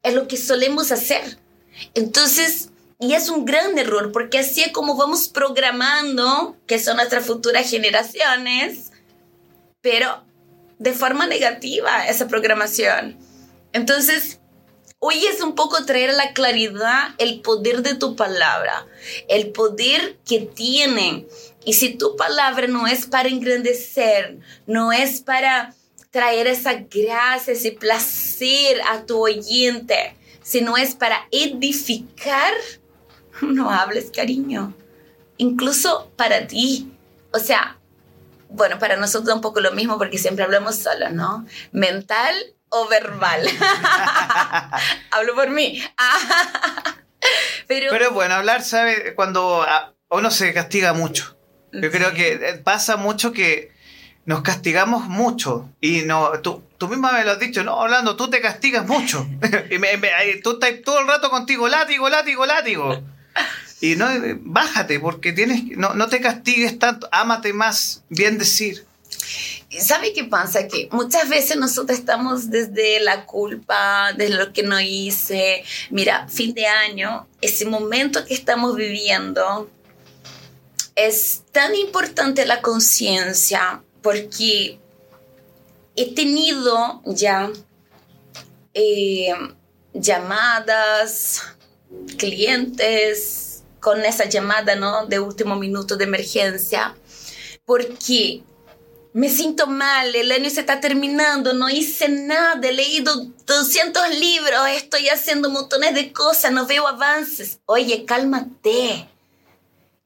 es 0.02 0.14
lo 0.14 0.26
que 0.26 0.38
solemos 0.38 0.90
hacer. 0.90 1.41
Entonces, 1.94 2.70
y 2.98 3.14
es 3.14 3.28
un 3.28 3.44
gran 3.44 3.76
error, 3.78 4.12
porque 4.12 4.38
así 4.38 4.62
es 4.62 4.72
como 4.72 4.96
vamos 4.96 5.28
programando, 5.28 6.56
que 6.66 6.78
son 6.78 6.96
nuestras 6.96 7.26
futuras 7.26 7.68
generaciones, 7.68 8.92
pero 9.80 10.24
de 10.78 10.92
forma 10.92 11.26
negativa 11.26 12.06
esa 12.06 12.28
programación. 12.28 13.18
Entonces, 13.72 14.38
hoy 15.00 15.26
es 15.26 15.40
un 15.40 15.56
poco 15.56 15.84
traer 15.84 16.10
a 16.10 16.12
la 16.14 16.32
claridad 16.32 17.14
el 17.18 17.40
poder 17.40 17.82
de 17.82 17.94
tu 17.94 18.14
palabra, 18.14 18.86
el 19.28 19.50
poder 19.50 20.18
que 20.24 20.40
tiene. 20.40 21.26
Y 21.64 21.72
si 21.72 21.94
tu 21.94 22.14
palabra 22.14 22.68
no 22.68 22.86
es 22.86 23.06
para 23.06 23.28
engrandecer, 23.28 24.38
no 24.66 24.92
es 24.92 25.20
para 25.20 25.74
traer 26.12 26.46
esa 26.46 26.74
gracia, 26.74 27.54
ese 27.54 27.72
placer 27.72 28.80
a 28.88 29.04
tu 29.06 29.18
oyente, 29.20 30.14
si 30.42 30.60
no 30.60 30.76
es 30.76 30.94
para 30.94 31.26
edificar, 31.30 32.52
no 33.42 33.70
hables, 33.70 34.10
cariño. 34.14 34.74
Incluso 35.38 36.10
para 36.16 36.46
ti. 36.46 36.92
O 37.32 37.38
sea, 37.38 37.78
bueno, 38.48 38.78
para 38.78 38.96
nosotros 38.96 39.34
un 39.34 39.40
poco 39.40 39.60
lo 39.60 39.72
mismo 39.72 39.98
porque 39.98 40.18
siempre 40.18 40.44
hablamos 40.44 40.76
solo, 40.76 41.10
¿no? 41.10 41.46
Mental 41.72 42.34
o 42.68 42.88
verbal. 42.88 43.42
Hablo 45.10 45.34
por 45.34 45.50
mí. 45.50 45.82
Pero, 47.68 47.90
Pero 47.90 48.10
bueno, 48.12 48.34
hablar, 48.34 48.62
¿sabe? 48.62 49.14
Cuando 49.14 49.64
uno 50.10 50.30
se 50.30 50.52
castiga 50.52 50.92
mucho. 50.92 51.38
Yo 51.72 51.90
creo 51.90 52.12
que 52.12 52.32
eh, 52.32 52.60
pasa 52.62 52.96
mucho 52.96 53.32
que 53.32 53.71
nos 54.24 54.42
castigamos 54.42 55.06
mucho 55.06 55.68
y 55.80 56.02
no 56.02 56.30
tú, 56.40 56.62
tú 56.78 56.88
misma 56.88 57.12
me 57.12 57.24
lo 57.24 57.32
has 57.32 57.38
dicho, 57.40 57.64
no, 57.64 57.80
hablando, 57.80 58.16
tú 58.16 58.30
te 58.30 58.40
castigas 58.40 58.86
mucho. 58.86 59.26
y 59.70 60.40
tú 60.40 60.52
estás 60.52 60.70
todo 60.84 61.00
el 61.00 61.06
rato 61.06 61.30
contigo, 61.30 61.68
látigo, 61.68 62.08
látigo, 62.08 62.46
látigo. 62.46 63.02
Y 63.80 63.96
no, 63.96 64.06
bájate, 64.40 65.00
porque 65.00 65.32
tienes, 65.32 65.64
no, 65.76 65.94
no 65.94 66.08
te 66.08 66.20
castigues 66.20 66.78
tanto, 66.78 67.08
ámate 67.10 67.52
más, 67.52 68.04
bien 68.08 68.38
decir. 68.38 68.86
¿Sabe 69.80 70.12
qué 70.12 70.24
pasa? 70.24 70.68
Que 70.68 70.88
muchas 70.92 71.28
veces 71.28 71.56
nosotros 71.56 71.98
estamos 71.98 72.50
desde 72.50 73.00
la 73.00 73.24
culpa, 73.24 74.12
de 74.12 74.28
lo 74.28 74.52
que 74.52 74.62
no 74.62 74.78
hice. 74.80 75.64
Mira, 75.90 76.28
fin 76.28 76.54
de 76.54 76.66
año, 76.66 77.26
ese 77.40 77.64
momento 77.64 78.24
que 78.24 78.34
estamos 78.34 78.76
viviendo, 78.76 79.70
es 80.94 81.42
tan 81.52 81.74
importante 81.74 82.44
la 82.44 82.60
conciencia 82.60 83.82
porque 84.02 84.78
he 85.96 86.14
tenido 86.14 87.02
ya 87.04 87.50
eh, 88.74 89.32
llamadas, 89.94 91.42
clientes, 92.16 93.62
con 93.80 94.04
esa 94.04 94.26
llamada, 94.26 94.76
¿no? 94.76 95.06
De 95.06 95.18
último 95.18 95.56
minuto 95.56 95.96
de 95.96 96.04
emergencia, 96.04 96.94
porque 97.64 98.42
me 99.12 99.28
siento 99.28 99.66
mal, 99.66 100.14
el 100.14 100.32
año 100.32 100.48
se 100.48 100.60
está 100.60 100.80
terminando, 100.80 101.52
no 101.52 101.68
hice 101.68 102.08
nada, 102.08 102.66
he 102.66 102.72
leído 102.72 103.26
200 103.46 104.08
libros, 104.18 104.68
estoy 104.74 105.08
haciendo 105.08 105.50
montones 105.50 105.94
de 105.94 106.12
cosas, 106.12 106.52
no 106.52 106.66
veo 106.66 106.86
avances. 106.88 107.60
Oye, 107.66 108.04
cálmate. 108.06 109.08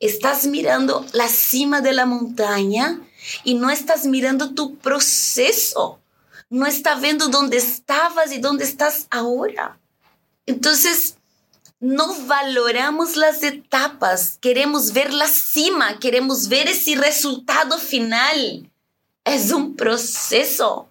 Estás 0.00 0.46
mirando 0.46 1.06
la 1.12 1.28
cima 1.28 1.80
de 1.80 1.92
la 1.92 2.04
montaña 2.04 3.00
y 3.44 3.54
no 3.54 3.70
estás 3.70 4.06
mirando 4.06 4.54
tu 4.54 4.76
proceso. 4.76 6.00
No 6.48 6.66
estás 6.66 7.00
viendo 7.00 7.28
dónde 7.28 7.56
estabas 7.56 8.32
y 8.32 8.38
dónde 8.38 8.64
estás 8.64 9.06
ahora. 9.10 9.78
Entonces, 10.46 11.16
no 11.80 12.14
valoramos 12.26 13.16
las 13.16 13.42
etapas, 13.42 14.38
queremos 14.40 14.92
ver 14.92 15.12
la 15.12 15.28
cima, 15.28 15.98
queremos 15.98 16.48
ver 16.48 16.68
ese 16.68 16.96
resultado 16.96 17.78
final. 17.78 18.70
Es 19.24 19.52
un 19.52 19.76
proceso. 19.76 20.88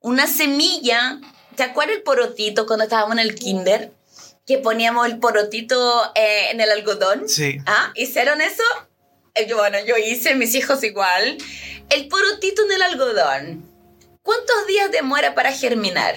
Una 0.00 0.26
semilla, 0.26 1.20
¿te 1.56 1.64
acuerdas 1.64 1.96
el 1.96 2.02
porotito 2.02 2.66
cuando 2.66 2.84
estábamos 2.84 3.14
en 3.14 3.18
el 3.18 3.34
kinder? 3.34 3.92
Que 4.46 4.58
poníamos 4.58 5.06
el 5.06 5.18
porotito 5.18 6.12
eh, 6.14 6.50
en 6.52 6.60
el 6.60 6.70
algodón. 6.70 7.28
Sí. 7.28 7.58
¿Ah? 7.66 7.92
¿Hicieron 7.96 8.40
eso? 8.40 8.62
Eh, 9.36 9.46
yo, 9.48 9.56
bueno, 9.56 9.78
yo 9.86 9.96
hice, 9.96 10.34
mis 10.34 10.54
hijos 10.54 10.82
igual. 10.82 11.36
El 11.90 12.08
porotito 12.08 12.62
en 12.64 12.72
el 12.72 12.82
algodón. 12.82 13.70
¿Cuántos 14.22 14.66
días 14.66 14.90
demora 14.90 15.34
para 15.34 15.52
germinar? 15.52 16.16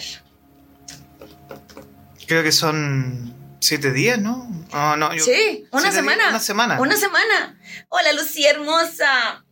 Creo 2.28 2.44
que 2.44 2.52
son 2.52 3.36
siete 3.60 3.92
días, 3.92 4.20
¿no? 4.20 4.50
Oh, 4.74 4.96
no 4.96 5.13
yo- 5.13 5.24
Sí, 5.24 5.65
una 5.72 5.91
semana. 5.91 6.17
días, 6.17 6.30
una 6.30 6.39
semana. 6.39 6.80
Una 6.80 6.98
semana. 6.98 7.60
Hola, 7.89 8.13
Lucía 8.13 8.52
hermosa. 8.52 9.43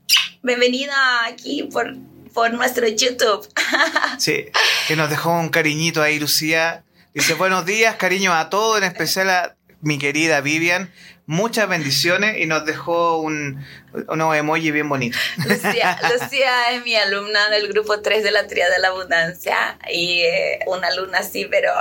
Bienvenida 0.44 1.26
aquí 1.26 1.64
por, 1.64 1.96
por 2.34 2.54
nuestro 2.54 2.88
YouTube. 2.88 3.48
Sí, 4.20 4.46
que 4.88 4.96
nos 4.96 5.10
dejó 5.12 5.32
un 5.32 5.50
cariñito 5.50 6.02
ahí, 6.02 6.18
Lucía. 6.20 6.84
Dice, 7.14 7.34
buenos 7.36 7.66
días, 7.66 7.96
cariño 7.98 8.34
a 8.34 8.50
todos, 8.50 8.78
en 8.80 8.84
especial 8.86 9.30
a 9.30 9.56
mi 9.82 10.00
querida 10.00 10.42
Vivian. 10.42 10.92
Muchas 11.30 11.68
bendiciones 11.68 12.38
y 12.40 12.46
nos 12.46 12.66
dejó 12.66 13.18
un, 13.18 13.62
unos 14.08 14.36
emoji 14.36 14.72
bien 14.72 14.88
bonitos. 14.88 15.20
Lucía, 15.46 16.00
Lucía 16.14 16.72
es 16.72 16.86
mi 16.86 16.96
alumna 16.96 17.50
del 17.50 17.68
grupo 17.68 18.00
3 18.00 18.24
de 18.24 18.32
la 18.32 18.48
Tría 18.48 18.70
de 18.70 18.80
la 18.80 18.88
Abundancia 18.88 19.78
y 19.92 20.22
eh, 20.22 20.60
una 20.68 20.88
alumna 20.88 21.20
así, 21.20 21.46
pero 21.46 21.72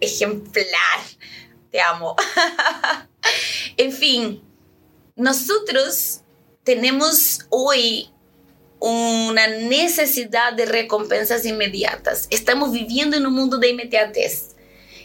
ejemplar. 0.00 1.00
Te 1.70 1.80
amo. 1.80 2.14
en 3.78 3.90
fin, 3.90 4.42
nosotros 5.16 6.20
tenemos 6.62 7.46
hoy 7.48 8.10
una 8.80 9.46
necesidad 9.46 10.52
de 10.52 10.66
recompensas 10.66 11.46
inmediatas. 11.46 12.28
Estamos 12.30 12.70
viviendo 12.70 13.16
en 13.16 13.26
un 13.26 13.32
mundo 13.32 13.56
de 13.56 13.70
inmediatez. 13.70 14.56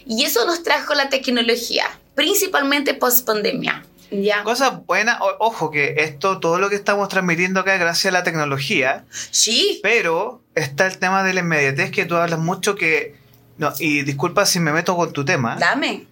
Y 0.06 0.24
eso 0.24 0.44
nos 0.44 0.62
trajo 0.62 0.94
la 0.94 1.08
tecnología, 1.08 1.99
principalmente 2.14 2.94
post 2.94 3.26
pandemia. 3.26 3.84
¿Ya? 4.10 4.42
Cosas 4.42 4.84
buenas, 4.86 5.18
ojo 5.38 5.70
que 5.70 5.94
esto, 5.98 6.40
todo 6.40 6.58
lo 6.58 6.68
que 6.68 6.74
estamos 6.74 7.08
transmitiendo 7.08 7.60
acá 7.60 7.74
es 7.74 7.80
gracias 7.80 8.12
a 8.12 8.18
la 8.18 8.24
tecnología, 8.24 9.04
Sí, 9.10 9.78
pero 9.84 10.42
está 10.56 10.88
el 10.88 10.98
tema 10.98 11.22
de 11.22 11.32
la 11.32 11.40
inmediatez 11.40 11.92
que 11.92 12.06
tú 12.06 12.16
hablas 12.16 12.40
mucho 12.40 12.74
que, 12.74 13.14
no, 13.56 13.72
y 13.78 14.02
disculpa 14.02 14.46
si 14.46 14.58
me 14.58 14.72
meto 14.72 14.96
con 14.96 15.12
tu 15.12 15.24
tema, 15.24 15.54
dame. 15.60 16.08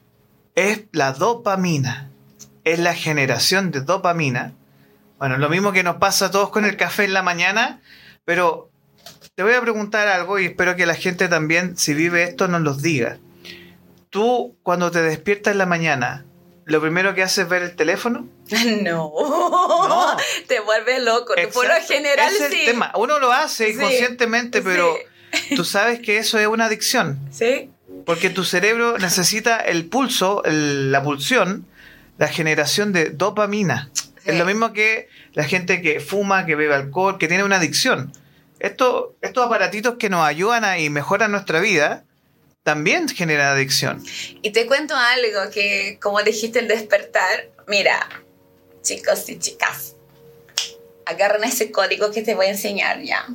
es 0.54 0.82
la 0.92 1.12
dopamina, 1.12 2.08
es 2.62 2.78
la 2.78 2.94
generación 2.94 3.72
de 3.72 3.80
dopamina. 3.80 4.52
Bueno, 5.18 5.37
lo 5.37 5.48
mismo 5.48 5.72
que 5.72 5.82
nos 5.82 5.96
pasa 5.96 6.26
a 6.26 6.30
todos 6.30 6.50
con 6.50 6.64
el 6.64 6.76
café 6.76 7.02
en 7.02 7.14
la 7.14 7.22
mañana, 7.22 7.80
pero 8.24 8.70
te 9.34 9.42
voy 9.42 9.54
a 9.54 9.61
preguntar 9.61 10.06
algo 10.06 10.38
y 10.38 10.46
espero 10.46 10.76
que 10.76 10.87
la 10.87 10.94
gente 10.94 11.26
también, 11.26 11.76
si 11.76 11.94
vive 11.94 12.22
esto, 12.22 12.46
nos 12.46 12.61
los 12.61 12.80
diga. 12.80 13.18
Tú, 14.10 14.56
cuando 14.62 14.90
te 14.90 15.02
despiertas 15.02 15.52
en 15.52 15.58
la 15.58 15.66
mañana, 15.66 16.24
¿lo 16.64 16.80
primero 16.80 17.14
que 17.14 17.22
haces 17.22 17.44
es 17.44 17.48
ver 17.48 17.62
el 17.62 17.76
teléfono? 17.76 18.28
No. 18.82 19.12
No. 19.88 20.16
Te 20.46 20.60
vuelves 20.60 21.02
loco. 21.02 21.34
Por 21.52 21.66
lo 21.66 21.72
Exacto. 21.74 21.92
general, 21.94 22.32
es 22.32 22.48
sí. 22.50 22.60
el 22.60 22.66
tema. 22.72 22.92
Uno 22.96 23.18
lo 23.18 23.32
hace 23.32 23.66
Sí. 23.68 23.72
inconscientemente, 23.74 24.62
pero 24.62 24.96
tú 25.56 25.64
sabes 25.64 26.00
que 26.00 26.18
eso 26.18 26.38
es 26.38 26.46
una 26.46 26.66
adicción. 26.66 27.18
Sí. 27.30 27.70
Porque 28.06 28.30
tu 28.30 28.44
cerebro 28.44 28.96
necesita 28.98 29.58
el 29.60 29.86
pulso, 29.86 30.42
el- 30.44 30.90
la 30.92 31.02
pulsión, 31.02 31.66
la 32.16 32.28
generación 32.28 32.92
de 32.92 33.10
dopamina. 33.10 33.90
Sí. 33.94 34.10
Es 34.24 34.38
lo 34.38 34.44
mismo 34.46 34.72
que 34.72 35.08
la 35.34 35.44
gente 35.44 35.80
que 35.82 36.00
fuma, 36.00 36.46
que 36.46 36.54
bebe 36.54 36.74
alcohol, 36.74 37.18
que 37.18 37.28
tiene 37.28 37.44
una 37.44 37.56
adicción. 37.56 38.12
Esto, 38.58 39.14
estos 39.22 39.46
aparatitos 39.46 39.94
que 39.98 40.10
nos 40.10 40.24
ayudan 40.26 40.64
a, 40.64 40.78
y 40.78 40.90
mejoran 40.90 41.30
nuestra 41.30 41.60
vida, 41.60 42.04
también 42.68 43.09
generan 43.09 43.54
adicción. 43.54 44.04
Y 44.42 44.50
te 44.50 44.66
cuento 44.66 44.94
algo 44.94 45.50
que, 45.50 45.98
como 46.02 46.22
dijiste, 46.22 46.59
el 46.59 46.68
despertar. 46.68 47.48
Mira, 47.66 48.07
chicos 48.83 49.26
y 49.31 49.38
chicas, 49.38 49.94
agarran 51.07 51.44
ese 51.44 51.70
código 51.70 52.11
que 52.11 52.20
te 52.20 52.35
voy 52.35 52.44
a 52.44 52.50
enseñar 52.50 53.00
ya. 53.00 53.26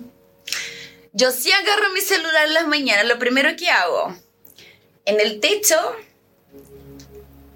Yo 1.14 1.32
sí 1.32 1.52
agarro 1.52 1.92
mi 1.94 2.02
celular 2.02 2.46
en 2.46 2.54
las 2.54 2.68
mañanas. 2.68 3.08
Lo 3.08 3.18
primero 3.18 3.56
que 3.56 3.72
hago, 3.72 4.16
en 5.06 5.20
el 5.20 5.40
techo, 5.40 5.80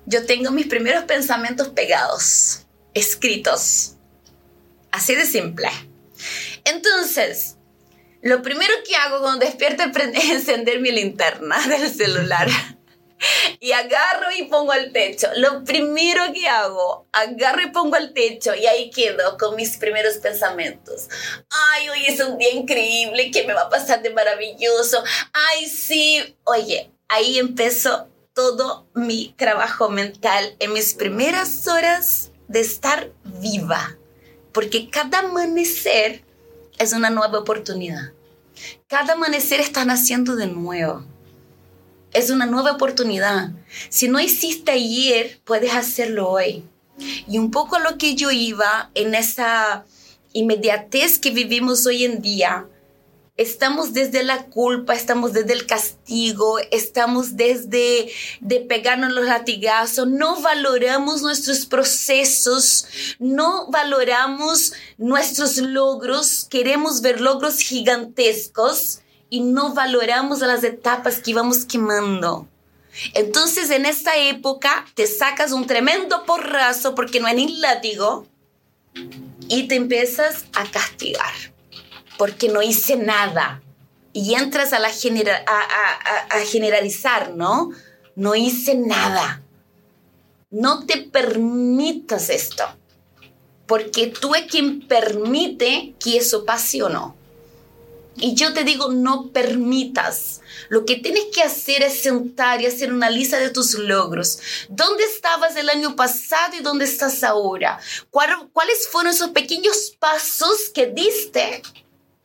yo 0.07 0.25
tengo 0.25 0.49
mis 0.49 0.65
primeros 0.65 1.03
pensamientos 1.03 1.67
pegados, 1.67 2.65
escritos. 2.95 3.97
Así 4.89 5.13
de 5.13 5.27
simple. 5.27 5.69
Entonces, 6.63 7.56
lo 8.27 8.41
primero 8.41 8.73
que 8.85 8.93
hago 8.93 9.21
cuando 9.21 9.45
despierto 9.45 9.83
es 9.83 10.29
encender 10.29 10.81
mi 10.81 10.91
linterna 10.91 11.65
del 11.67 11.93
celular. 11.93 12.49
Y 13.59 13.71
agarro 13.71 14.27
y 14.37 14.43
pongo 14.43 14.71
al 14.71 14.91
techo. 14.91 15.27
Lo 15.37 15.63
primero 15.63 16.21
que 16.33 16.47
hago, 16.47 17.07
agarro 17.11 17.63
y 17.63 17.71
pongo 17.71 17.95
al 17.95 18.13
techo 18.13 18.53
y 18.53 18.67
ahí 18.67 18.91
quedo 18.91 19.39
con 19.39 19.55
mis 19.55 19.77
primeros 19.77 20.17
pensamientos. 20.17 21.09
Ay, 21.49 21.89
hoy 21.89 22.05
es 22.05 22.19
un 22.19 22.37
día 22.37 22.51
increíble, 22.51 23.31
que 23.31 23.43
me 23.47 23.55
va 23.55 23.63
a 23.63 23.69
pasar 23.69 24.03
de 24.03 24.11
maravilloso. 24.11 25.03
Ay, 25.33 25.65
sí. 25.65 26.37
Oye, 26.43 26.91
ahí 27.07 27.39
empezó 27.39 28.07
todo 28.35 28.87
mi 28.93 29.33
trabajo 29.35 29.89
mental 29.89 30.55
en 30.59 30.73
mis 30.73 30.93
primeras 30.93 31.67
horas 31.67 32.29
de 32.47 32.59
estar 32.59 33.09
viva. 33.23 33.97
Porque 34.51 34.91
cada 34.91 35.19
amanecer 35.21 36.23
es 36.77 36.93
una 36.93 37.09
nueva 37.09 37.39
oportunidad. 37.39 38.11
Cada 38.87 39.13
amanecer 39.13 39.59
está 39.59 39.85
naciendo 39.85 40.35
de 40.35 40.47
nuevo. 40.47 41.03
Es 42.13 42.29
una 42.29 42.45
nueva 42.45 42.71
oportunidad. 42.71 43.51
Si 43.89 44.07
no 44.07 44.19
hiciste 44.19 44.71
ayer, 44.71 45.39
puedes 45.43 45.73
hacerlo 45.73 46.29
hoy. 46.29 46.63
Y 47.27 47.37
un 47.37 47.51
poco 47.51 47.79
lo 47.79 47.97
que 47.97 48.15
yo 48.15 48.31
iba 48.31 48.89
en 48.95 49.13
esa 49.13 49.85
inmediatez 50.33 51.19
que 51.19 51.31
vivimos 51.31 51.85
hoy 51.85 52.05
en 52.05 52.21
día, 52.21 52.65
estamos 53.37 53.93
desde 53.93 54.23
la 54.23 54.45
culpa, 54.45 54.95
estamos 54.95 55.31
desde 55.31 55.53
el 55.53 55.67
castigo, 55.67 56.57
estamos 56.71 57.37
desde 57.37 58.11
de 58.41 58.59
pegarnos 58.61 59.13
los 59.13 59.25
latigazos, 59.25 60.07
no 60.07 60.41
valoramos 60.41 61.21
nuestros 61.21 61.67
procesos, 61.67 62.87
no 63.19 63.69
valoramos 63.69 64.73
nuestros 64.97 65.57
logros, 65.57 66.47
queremos 66.49 67.01
ver 67.01 67.21
logros 67.21 67.59
gigantescos 67.59 69.01
y 69.29 69.41
no 69.41 69.73
valoramos 69.73 70.39
las 70.39 70.63
etapas 70.63 71.19
que 71.19 71.35
vamos 71.35 71.65
quemando. 71.65 72.47
Entonces 73.13 73.69
en 73.69 73.85
esta 73.85 74.17
época 74.17 74.85
te 74.95 75.05
sacas 75.05 75.51
un 75.51 75.67
tremendo 75.67 76.25
porrazo 76.25 76.95
porque 76.95 77.19
no 77.19 77.27
hay 77.27 77.35
ni 77.35 77.57
látigo 77.57 78.25
y 79.47 79.67
te 79.67 79.75
empiezas 79.75 80.45
a 80.53 80.65
castigar 80.71 81.56
porque 82.17 82.49
no 82.49 82.61
hice 82.61 82.95
nada. 82.95 83.61
Y 84.13 84.33
entras 84.33 84.73
a, 84.73 84.79
generalizar, 86.45 87.35
¿no? 87.35 87.69
No 88.15 88.35
hice 88.35 88.75
nada. 88.75 89.43
No 90.49 90.85
te 90.85 90.97
permitas 90.97 92.29
esto, 92.29 92.63
porque 93.67 94.07
tú 94.07 94.33
es 94.33 94.45
quien 94.49 94.87
permite 94.87 95.93
que 95.99 96.17
eso 96.17 96.45
pase 96.45 96.81
o 96.81 96.89
no. 96.89 97.15
Y 98.15 98.33
yo 98.33 98.53
te 98.53 98.63
digo, 98.63 98.91
no 98.91 99.27
permitas. 99.31 100.41
Lo 100.69 100.85
que 100.85 100.95
tienes 100.95 101.25
que 101.31 101.43
hacer 101.43 101.83
es 101.83 102.01
sentar 102.01 102.59
y 102.61 102.65
hacer 102.65 102.91
una 102.91 103.11
lista 103.11 103.37
de 103.37 103.51
tus 103.51 103.75
logros. 103.75 104.39
¿Dónde 104.69 105.03
estabas 105.03 105.55
el 105.55 105.69
año 105.69 105.95
pasado 105.95 106.55
y 106.59 106.63
dónde 106.63 106.85
estás 106.85 107.23
ahora? 107.23 107.79
¿Cuál- 108.09 108.49
¿Cuáles 108.51 108.87
fueron 108.87 109.13
esos 109.13 109.29
pequeños 109.29 109.95
pasos 109.99 110.71
que 110.73 110.87
diste 110.87 111.61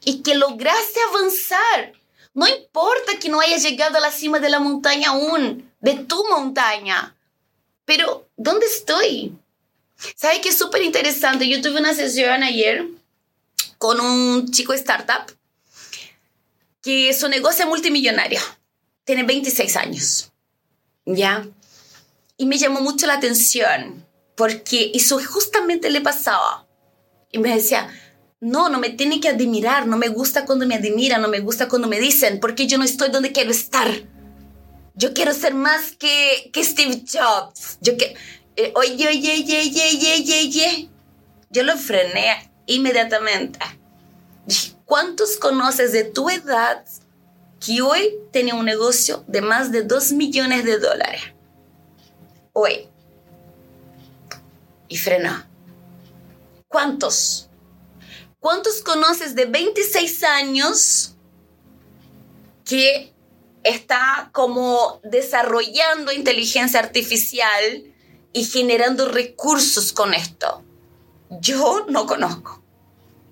y 0.05 0.23
que 0.23 0.35
lograste 0.35 1.01
avanzar? 1.09 1.93
No 2.35 2.47
importa 2.49 3.19
que 3.21 3.29
no 3.29 3.41
hayas 3.41 3.63
llegado 3.63 3.99
a 3.99 4.01
la 4.01 4.11
cima 4.11 4.39
de 4.39 4.49
la 4.49 4.59
montaña 4.59 5.11
aún, 5.11 5.71
de 5.81 5.95
tu 5.95 6.25
montaña, 6.29 7.15
pero 7.85 8.29
¿dónde 8.37 8.67
estoy? 8.67 9.37
¿Sabes 10.17 10.41
qué 10.41 10.49
es 10.49 10.59
súper 10.59 10.83
interesante? 10.83 11.49
Yo 11.49 11.61
tuve 11.61 11.79
una 11.79 11.95
sesión 11.95 12.43
ayer 12.43 12.87
con 13.79 14.01
un 14.01 14.51
chico 14.51 14.73
startup 14.73 15.31
que 16.83 17.13
su 17.13 17.29
negocio 17.29 17.65
es 17.65 17.69
multimillonario. 17.69 18.41
Tiene 19.05 19.23
26 19.25 19.77
años. 19.77 20.33
¿Ya? 21.05 21.47
Y 22.37 22.47
me 22.47 22.59
llamó 22.59 22.81
mucho 22.81 23.07
la 23.07 23.15
atención 23.15 24.07
porque 24.37 24.91
eso 24.95 25.21
justamente 25.25 25.91
le 25.91 26.01
pasaba. 26.01 26.67
Y 27.31 27.39
me 27.39 27.55
decía, 27.55 27.89
no, 28.43 28.69
no 28.69 28.81
me 28.81 28.91
tiene 28.91 29.21
que 29.21 29.29
admirar, 29.29 29.87
no 29.87 29.97
me 29.97 30.09
gusta 30.09 30.45
cuando 30.45 30.67
me 30.67 30.75
admiran, 30.75 31.23
no 31.23 31.29
me 31.29 31.39
gusta 31.39 31.69
cuando 31.69 31.87
me 31.87 32.01
dicen, 32.01 32.41
porque 32.41 32.67
yo 32.67 32.77
no 32.77 32.83
estoy 32.83 33.11
donde 33.11 33.31
quiero 33.31 33.53
estar. 33.53 33.89
Yo 34.97 35.15
quiero 35.15 35.33
ser 35.33 35.55
más 35.55 35.93
que, 35.93 36.51
que 36.53 36.65
Steve 36.65 37.05
Jobs. 37.07 37.79
Yo 37.81 37.97
que, 37.97 38.17
eh, 38.57 38.73
oye, 38.75 39.07
oye, 39.07 39.33
oye, 39.33 39.61
oye, 39.61 40.15
oye, 40.19 40.41
oye. 40.41 40.91
Yo 41.51 41.63
lo 41.63 41.79
frené 41.79 42.51
inmediatamente. 42.67 43.61
¿cuántos 44.87 45.37
conoces 45.37 45.93
de 45.93 46.03
tu 46.03 46.29
edad 46.29 46.85
que 47.65 47.81
hoy 47.81 48.13
tiene 48.33 48.55
un 48.55 48.65
negocio 48.65 49.25
de 49.29 49.41
más 49.41 49.71
de 49.71 49.85
2 49.85 50.15
millones 50.15 50.65
de 50.65 50.79
dólares? 50.79 51.23
Hoy. 52.53 52.89
Y 54.89 54.97
frenó. 54.97 55.47
¿Cuántos? 56.67 57.49
¿Cuántos 58.43 58.83
conoces 58.83 59.37
de 59.37 59.45
26 59.45 60.25
años 60.25 61.15
que 62.65 63.15
está 63.63 64.31
como 64.33 65.01
desarrollando 65.05 66.11
inteligencia 66.11 66.81
artificial 66.81 67.85
y 68.33 68.45
generando 68.45 69.09
recursos 69.09 69.93
con 69.93 70.13
esto? 70.13 70.65
Yo 71.41 71.87
no 71.89 72.05
conozco. 72.07 72.61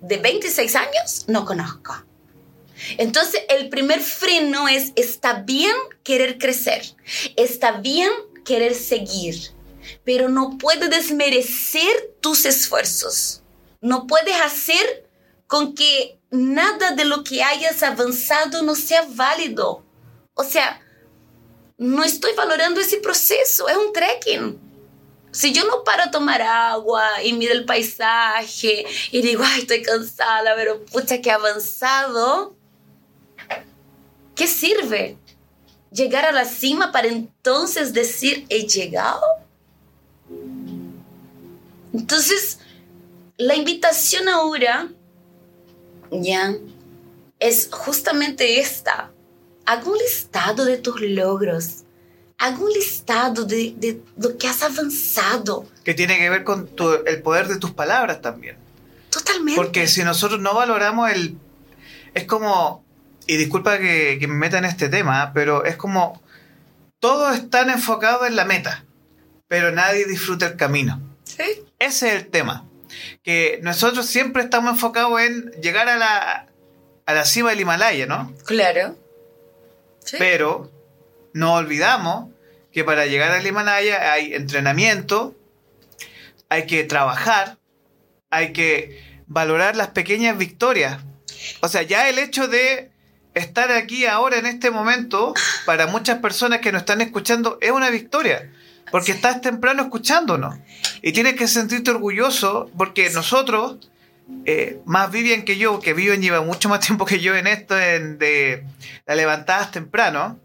De 0.01 0.19
26 0.19 0.77
años, 0.77 1.25
no 1.27 1.45
conozco. 1.45 1.93
Entonces, 2.97 3.43
el 3.49 3.69
primer 3.69 3.99
freno 3.99 4.69
es, 4.69 4.93
está 4.95 5.43
bien 5.43 5.75
querer 6.05 6.39
crecer, 6.39 6.85
está 7.35 7.73
bien 7.73 8.13
querer 8.45 8.77
seguir, 8.77 9.51
pero 10.05 10.29
no 10.29 10.57
puedes 10.57 10.89
desmerecer 10.89 12.15
tus 12.21 12.45
esfuerzos 12.45 13.41
no 13.81 14.07
puedes 14.07 14.41
hacer 14.41 15.09
con 15.47 15.75
que 15.75 16.19
nada 16.31 16.93
de 16.93 17.05
lo 17.05 17.25
que 17.25 17.43
hayas 17.43 17.83
avanzado 17.83 18.63
no 18.63 18.75
sea 18.75 19.07
válido. 19.09 19.85
O 20.35 20.45
sea, 20.45 20.81
no 21.77 22.05
estoy 22.05 22.33
valorando 22.35 22.81
ese 22.81 22.99
proceso, 22.99 23.69
es 23.69 23.77
un 23.77 23.93
trekking. 23.93 24.61
Si 25.33 25.53
yo 25.53 25.65
no 25.65 25.85
paro 25.85 26.05
a 26.05 26.11
tomar 26.11 26.43
agua 26.43 27.23
y 27.23 27.33
miro 27.33 27.53
el 27.53 27.65
paisaje 27.65 28.85
y 29.11 29.23
digo, 29.23 29.43
ay, 29.45 29.61
estoy 29.61 29.83
cansada, 29.83 30.55
pero 30.57 30.85
pucha, 30.85 31.21
que 31.21 31.31
avanzado, 31.31 32.55
¿qué 34.35 34.47
sirve? 34.47 35.17
¿Llegar 35.93 36.25
a 36.25 36.33
la 36.33 36.45
cima 36.45 36.93
para 36.93 37.09
entonces 37.09 37.93
decir, 37.93 38.45
he 38.49 38.67
llegado? 38.67 39.25
Entonces, 41.93 42.59
la 43.41 43.57
invitación 43.57 44.29
ahora, 44.29 44.89
ya, 46.11 46.55
es 47.39 47.71
justamente 47.73 48.61
esta. 48.61 49.13
Haga 49.65 49.85
un 49.87 49.97
listado 49.97 50.67
de 50.67 50.77
tus 50.77 51.01
logros. 51.01 51.85
Haga 52.37 52.59
un 52.59 52.71
listado 52.71 53.47
de, 53.47 54.03
lo 54.19 54.37
que 54.37 54.47
has 54.47 54.63
avanzado. 54.63 55.67
Que 55.85 55.95
tiene 55.95 56.19
que 56.19 56.29
ver 56.29 56.45
con 56.45 56.69
el 57.07 57.23
poder 57.23 57.49
de 57.49 57.59
tus 57.59 57.71
palabras 57.71 58.21
también. 58.21 58.59
Totalmente. 59.09 59.57
Porque 59.57 59.87
si 59.87 60.05
nosotros 60.05 60.39
no 60.41 60.55
valoramos 60.55 61.11
el... 61.11 61.39
Es 62.13 62.25
como... 62.25 62.85
Y 63.27 63.39
disculpa 63.39 63.79
que, 63.79 64.19
que 64.21 64.27
me 64.29 64.35
meta 64.35 64.59
en 64.59 64.67
este 64.67 64.91
tema, 64.91 65.33
pero 65.33 65.65
es 65.65 65.77
como... 65.77 66.21
Todos 66.99 67.35
están 67.37 67.71
enfocados 67.71 68.27
en 68.27 68.37
la 68.37 68.45
meta, 68.45 68.85
pero 69.49 69.73
nadie 69.73 70.05
disfruta 70.05 70.47
el 70.47 70.57
camino. 70.57 71.01
Sí. 71.25 71.63
Ese 71.79 72.09
es 72.09 72.15
el 72.23 72.27
tema 72.29 72.70
que 73.23 73.61
nosotros 73.63 74.07
siempre 74.07 74.43
estamos 74.43 74.73
enfocados 74.73 75.21
en 75.21 75.51
llegar 75.61 75.89
a 75.89 75.97
la, 75.97 76.47
a 77.07 77.15
la 77.15 77.25
cima 77.25 77.51
del 77.51 77.61
Himalaya, 77.61 78.07
¿no? 78.07 78.35
Claro. 78.47 78.97
Pero 80.19 80.71
no 81.33 81.55
olvidamos 81.55 82.31
que 82.73 82.85
para 82.85 83.07
llegar 83.07 83.33
al 83.33 83.47
Himalaya 83.47 84.13
hay 84.13 84.35
entrenamiento, 84.35 85.35
hay 86.49 86.67
que 86.67 86.85
trabajar, 86.85 87.59
hay 88.31 88.53
que 88.53 89.21
valorar 89.27 89.77
las 89.77 89.89
pequeñas 89.89 90.37
victorias. 90.37 91.01
O 91.61 91.69
sea, 91.69 91.83
ya 91.83 92.09
el 92.09 92.19
hecho 92.19 92.49
de 92.49 92.91
estar 93.35 93.71
aquí 93.71 94.07
ahora 94.07 94.39
en 94.39 94.47
este 94.47 94.71
momento, 94.71 95.35
para 95.67 95.87
muchas 95.87 96.19
personas 96.19 96.61
que 96.61 96.73
nos 96.73 96.83
están 96.83 97.01
escuchando, 97.01 97.59
es 97.61 97.71
una 97.71 97.91
victoria. 97.91 98.51
Porque 98.91 99.13
estás 99.13 99.41
temprano 99.41 99.83
escuchándonos. 99.83 100.57
Y 101.03 101.13
tienes 101.13 101.35
que 101.35 101.49
sentirte 101.49 101.91
orgulloso 101.91 102.71
porque 102.77 103.11
nosotros, 103.11 103.91
eh, 104.45 104.81
más 104.85 105.11
Vivian 105.11 105.45
que 105.45 105.57
yo, 105.57 105.81
que 105.81 105.95
Vivian 105.95 106.23
lleva 106.23 106.43
mucho 106.43 106.69
más 106.69 106.81
tiempo 106.87 107.05
que 107.05 107.21
yo 107.21 107.35
en 107.35 107.47
esto, 107.47 107.79
en, 107.79 108.19
de 108.19 108.65
la 109.07 109.15
levantadas 109.15 109.71
temprano, 109.71 110.39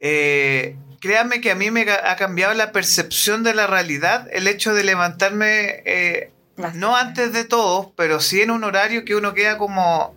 eh, 0.00 0.76
créanme 1.00 1.40
que 1.40 1.50
a 1.50 1.54
mí 1.54 1.70
me 1.70 1.82
ha 1.90 2.16
cambiado 2.16 2.54
la 2.54 2.72
percepción 2.72 3.42
de 3.42 3.54
la 3.54 3.66
realidad 3.66 4.28
el 4.32 4.46
hecho 4.48 4.74
de 4.74 4.84
levantarme, 4.84 5.82
eh, 5.84 6.30
no 6.74 6.96
antes 6.96 7.32
de 7.32 7.44
todos, 7.44 7.88
pero 7.96 8.20
sí 8.20 8.40
en 8.40 8.50
un 8.50 8.64
horario 8.64 9.04
que 9.04 9.14
uno 9.14 9.34
queda 9.34 9.58
como... 9.58 10.16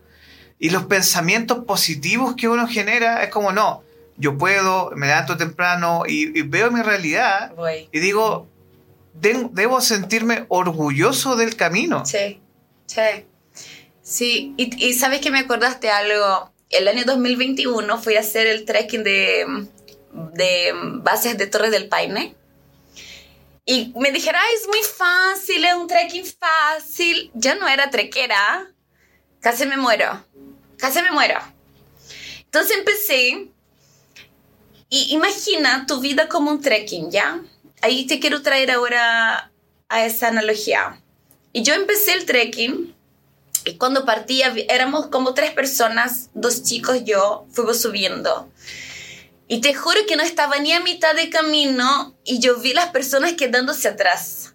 Y 0.60 0.72
los 0.72 0.86
pensamientos 0.86 1.66
positivos 1.66 2.36
que 2.36 2.48
uno 2.48 2.68
genera 2.68 3.22
es 3.22 3.30
como, 3.30 3.52
no, 3.52 3.84
yo 4.18 4.38
puedo, 4.38 4.92
me 4.96 5.08
levanto 5.08 5.38
temprano 5.38 6.04
y, 6.08 6.42
veo 6.44 6.72
mi 6.72 6.82
realidad 6.82 7.54
y 7.92 8.00
digo, 8.00 8.48
debo 9.14 9.82
sentirme 9.82 10.46
orgulloso 10.50 11.36
del 11.36 11.56
camino. 11.56 12.06
Sí, 12.06 12.42
sí. 12.88 13.26
Sí, 14.02 14.54
y, 14.58 14.94
sabes 14.94 15.20
que 15.20 15.32
me 15.32 15.40
acordaste 15.40 15.90
algo. 15.90 16.52
El 16.70 16.88
año 16.88 17.04
2021 17.06 18.02
fui 18.02 18.16
a 18.16 18.22
hacer 18.22 18.48
el 18.48 18.66
trekking 18.66 19.04
de, 19.04 19.68
de 20.34 20.72
bases 21.02 21.38
de 21.38 21.48
Torres 21.48 21.72
del 21.72 21.90
Paine. 21.90 22.36
Y 23.66 23.94
me 23.98 24.12
dijeron, 24.12 24.40
Ay, 24.42 24.56
es 24.56 24.68
muy 24.68 24.82
fácil, 24.82 25.66
es 25.66 25.74
un 25.74 25.88
trekking 25.88 26.26
fácil. 26.26 27.32
Yo 27.34 27.56
no 27.56 27.68
era 27.68 27.90
trequera. 27.90 28.68
Casi 29.42 29.66
me 29.66 29.76
muero. 29.76 30.26
Casi 30.78 31.02
me 31.02 31.12
muero. 31.12 31.40
Entonces 32.46 32.78
empecé 32.78 33.50
y 34.90 35.14
imagina 35.14 35.86
tu 35.86 36.00
vida 36.00 36.28
como 36.28 36.52
un 36.52 36.62
trekking, 36.62 37.12
¿ya? 37.12 37.42
Ahí 37.82 38.06
te 38.06 38.20
quiero 38.20 38.42
traer 38.42 38.72
ahora 38.72 39.52
a 39.90 40.06
esa 40.06 40.30
analogía. 40.30 41.02
Y 41.54 41.64
yo 41.64 41.74
empecé 41.74 42.14
el 42.14 42.26
trekking 42.26 42.96
y 43.66 43.76
cuando 43.76 44.06
partía 44.06 44.54
éramos 44.70 45.08
como 45.08 45.34
tres 45.34 45.52
personas, 45.52 46.30
dos 46.34 46.64
chicos, 46.64 47.04
yo, 47.04 47.46
fuimos 47.52 47.82
subiendo. 47.82 48.50
Y 49.50 49.60
te 49.62 49.74
juro 49.74 50.00
que 50.08 50.16
no 50.16 50.24
estaba 50.24 50.58
ni 50.60 50.72
a 50.72 50.80
mitad 50.80 51.16
de 51.16 51.30
camino 51.30 52.16
y 52.24 52.40
yo 52.40 52.58
vi 52.60 52.74
las 52.74 52.88
personas 52.88 53.34
quedándose 53.34 53.90
atrás. 53.90 54.54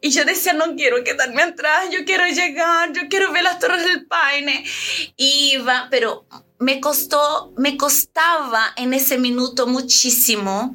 Y 0.00 0.10
yo 0.10 0.24
decía, 0.24 0.52
no 0.52 0.74
quiero 0.76 1.02
quedarme 1.02 1.42
atrás, 1.42 1.88
yo 1.90 2.04
quiero 2.04 2.26
llegar, 2.26 2.92
yo 2.92 3.02
quiero 3.08 3.32
ver 3.32 3.42
las 3.42 3.58
torres 3.58 3.84
del 3.84 4.06
Paine. 4.06 4.64
Y 5.16 5.52
iba, 5.54 5.88
pero 5.90 6.26
me 6.58 6.80
costó, 6.80 7.52
me 7.56 7.76
costaba 7.76 8.72
en 8.76 8.94
ese 8.94 9.18
minuto 9.18 9.66
muchísimo 9.66 10.74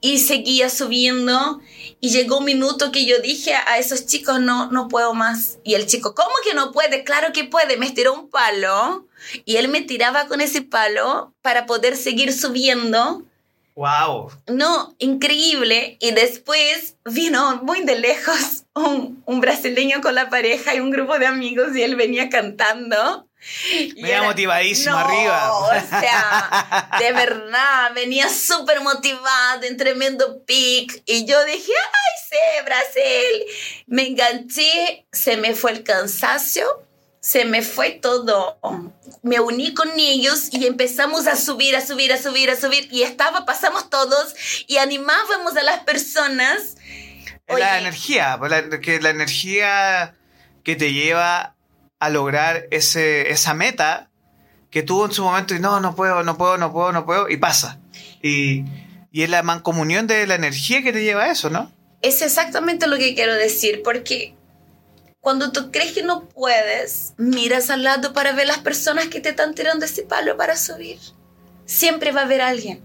y 0.00 0.18
seguía 0.18 0.70
subiendo 0.70 1.60
y 2.00 2.10
llegó 2.10 2.38
un 2.38 2.44
minuto 2.44 2.92
que 2.92 3.04
yo 3.06 3.18
dije 3.18 3.54
a 3.54 3.78
esos 3.78 4.06
chicos, 4.06 4.40
no, 4.40 4.70
no 4.70 4.86
puedo 4.88 5.14
más. 5.14 5.58
Y 5.64 5.74
el 5.74 5.86
chico, 5.86 6.14
¿cómo 6.14 6.30
que 6.44 6.54
no 6.54 6.70
puede? 6.70 7.02
Claro 7.02 7.32
que 7.32 7.44
puede. 7.44 7.76
Me 7.76 7.86
estiró 7.86 8.14
un 8.14 8.30
palo 8.30 9.06
y 9.44 9.56
él 9.56 9.68
me 9.68 9.82
tiraba 9.82 10.26
con 10.26 10.40
ese 10.40 10.62
palo 10.62 11.34
para 11.42 11.66
poder 11.66 11.96
seguir 11.96 12.32
subiendo. 12.32 13.24
¡Wow! 13.74 14.30
No, 14.46 14.94
increíble. 14.98 15.96
Y 16.00 16.12
después 16.12 16.96
vino 17.04 17.62
muy 17.62 17.82
de 17.82 17.98
lejos 17.98 18.64
un, 18.74 19.22
un 19.26 19.40
brasileño 19.40 20.00
con 20.00 20.14
la 20.14 20.30
pareja 20.30 20.74
y 20.74 20.80
un 20.80 20.90
grupo 20.90 21.18
de 21.18 21.26
amigos 21.26 21.76
y 21.76 21.82
él 21.82 21.96
venía 21.96 22.28
cantando. 22.28 23.27
Venía 23.94 24.22
motivadísimo 24.22 24.96
arriba. 24.96 25.52
O 25.52 25.70
sea, 25.88 26.90
de 26.98 27.12
verdad, 27.12 27.92
venía 27.94 28.28
súper 28.28 28.80
motivado, 28.80 29.64
en 29.64 29.76
tremendo 29.76 30.44
pic. 30.44 31.02
Y 31.06 31.24
yo 31.24 31.44
dije, 31.44 31.72
ay, 31.72 32.28
sí, 32.28 32.64
Brasil. 32.64 33.84
Me 33.86 34.08
enganché, 34.08 35.06
se 35.12 35.36
me 35.36 35.54
fue 35.54 35.72
el 35.72 35.84
cansancio 35.84 36.88
se 37.20 37.44
me 37.44 37.60
fue 37.60 37.90
todo. 37.90 38.58
Me 39.22 39.38
uní 39.40 39.74
con 39.74 39.90
ellos 39.98 40.48
y 40.50 40.66
empezamos 40.66 41.26
a 41.26 41.36
subir, 41.36 41.76
a 41.76 41.84
subir, 41.84 42.10
a 42.10 42.16
subir, 42.16 42.50
a 42.50 42.56
subir. 42.56 42.88
Y 42.90 43.02
estaba, 43.02 43.44
pasamos 43.44 43.90
todos 43.90 44.34
y 44.66 44.78
animábamos 44.78 45.54
a 45.56 45.62
las 45.62 45.80
personas. 45.80 46.76
La 47.48 47.78
energía, 47.78 48.36
pues, 48.38 48.52
que 48.80 49.00
la 49.00 49.10
energía 49.10 50.14
que 50.64 50.76
te 50.76 50.92
lleva 50.92 51.54
a 52.00 52.10
lograr 52.10 52.66
ese, 52.70 53.30
esa 53.30 53.54
meta 53.54 54.10
que 54.70 54.82
tuvo 54.82 55.06
en 55.06 55.12
su 55.12 55.22
momento 55.24 55.54
y 55.54 55.60
no, 55.60 55.80
no 55.80 55.94
puedo, 55.94 56.22
no 56.22 56.36
puedo, 56.36 56.58
no 56.58 56.72
puedo, 56.72 56.92
no 56.92 57.06
puedo, 57.06 57.28
y 57.28 57.36
pasa. 57.38 57.80
Y, 58.22 58.64
y 59.10 59.22
es 59.22 59.30
la 59.30 59.42
mancomunión 59.42 60.06
de 60.06 60.26
la 60.26 60.34
energía 60.34 60.82
que 60.82 60.92
te 60.92 61.02
lleva 61.02 61.24
a 61.24 61.30
eso, 61.30 61.50
¿no? 61.50 61.72
Es 62.02 62.22
exactamente 62.22 62.86
lo 62.86 62.96
que 62.96 63.14
quiero 63.14 63.34
decir, 63.34 63.82
porque 63.82 64.36
cuando 65.20 65.50
tú 65.52 65.70
crees 65.70 65.92
que 65.92 66.02
no 66.02 66.28
puedes, 66.28 67.14
miras 67.16 67.70
al 67.70 67.82
lado 67.82 68.12
para 68.12 68.32
ver 68.32 68.46
las 68.46 68.58
personas 68.58 69.08
que 69.08 69.20
te 69.20 69.30
están 69.30 69.54
tirando 69.54 69.84
ese 69.84 70.02
palo 70.02 70.36
para 70.36 70.56
subir. 70.56 70.98
Siempre 71.64 72.12
va 72.12 72.22
a 72.22 72.24
haber 72.24 72.40
alguien. 72.40 72.82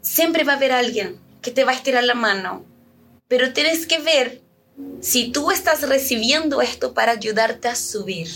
Siempre 0.00 0.44
va 0.44 0.52
a 0.52 0.56
haber 0.56 0.72
alguien 0.72 1.20
que 1.42 1.50
te 1.50 1.64
va 1.64 1.72
a 1.72 1.74
estirar 1.74 2.04
la 2.04 2.14
mano. 2.14 2.64
Pero 3.26 3.52
tienes 3.52 3.86
que 3.86 3.98
ver 3.98 4.40
si 5.00 5.30
tú 5.30 5.50
estás 5.50 5.82
recibiendo 5.82 6.60
esto 6.60 6.94
para 6.94 7.12
ayudarte 7.12 7.68
a 7.68 7.74
subir, 7.74 8.28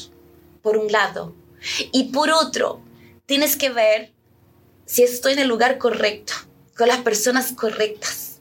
por 0.63 0.77
un 0.77 0.91
lado. 0.91 1.35
Y 1.93 2.05
por 2.05 2.31
otro, 2.31 2.81
tienes 3.27 3.57
que 3.57 3.71
ver 3.71 4.13
si 4.87 5.03
estoy 5.03 5.35
en 5.35 5.41
el 5.41 5.49
lugar 5.49 5.79
correcto, 5.79 6.35
con 6.77 6.89
las 6.89 6.99
personas 6.99 7.53
correctas. 7.53 8.41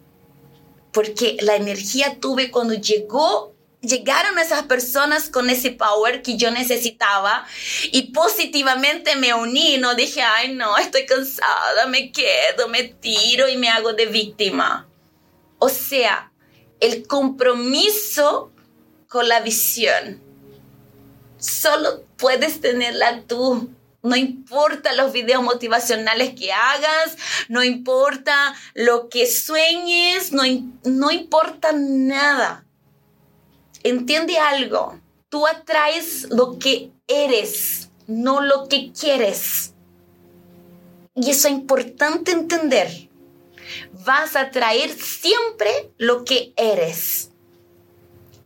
Porque 0.92 1.38
la 1.42 1.56
energía 1.56 2.20
tuve 2.20 2.52
cuando 2.52 2.74
llegó 2.74 3.52
llegaron 3.82 4.38
esas 4.38 4.64
personas 4.64 5.30
con 5.30 5.50
ese 5.50 5.72
power 5.72 6.22
que 6.22 6.38
yo 6.38 6.52
necesitaba 6.52 7.46
y 7.92 8.12
positivamente 8.12 9.16
me 9.16 9.34
uní, 9.34 9.78
no 9.80 9.96
dije, 9.96 10.22
ay 10.22 10.54
no, 10.54 10.78
estoy 10.78 11.06
cansada, 11.06 11.88
me 11.88 12.12
quedo, 12.12 12.68
me 12.70 12.84
tiro 12.84 13.50
y 13.50 13.58
me 13.58 13.70
hago 13.70 13.94
de 13.94 14.06
víctima. 14.06 14.88
O 15.58 15.70
sea, 15.70 16.31
el 16.82 17.08
compromiso 17.08 18.52
con 19.08 19.30
la 19.30 19.40
visión. 19.40 20.22
Solo 21.38 22.04
puedes 22.18 22.60
tenerla 22.60 23.22
tú. 23.22 23.70
No 24.04 24.16
importa 24.16 24.94
los 24.94 25.14
videos 25.14 25.44
motivacionales 25.44 26.34
que 26.34 26.52
hagas, 26.52 27.16
no 27.48 27.64
importa 27.64 28.56
lo 28.74 29.10
que 29.10 29.28
sueñes, 29.28 30.34
no, 30.34 30.44
no 30.84 31.12
importa 31.12 31.72
nada 31.72 32.66
entiende 33.84 34.38
algo. 34.38 35.00
Tú 35.30 35.48
atraes 35.48 36.28
lo 36.30 36.60
que 36.60 36.92
eres, 37.08 37.90
no 38.08 38.42
lo 38.42 38.68
que 38.68 38.92
quieres. 38.92 39.74
Y 41.16 41.30
eso 41.30 41.48
es 41.48 41.54
importante 41.54 42.32
entender. 42.32 43.10
Vas 44.06 44.36
a 44.36 44.42
atraer 44.42 44.92
siempre 44.92 45.92
lo 45.98 46.24
que 46.24 46.54
eres. 46.56 47.30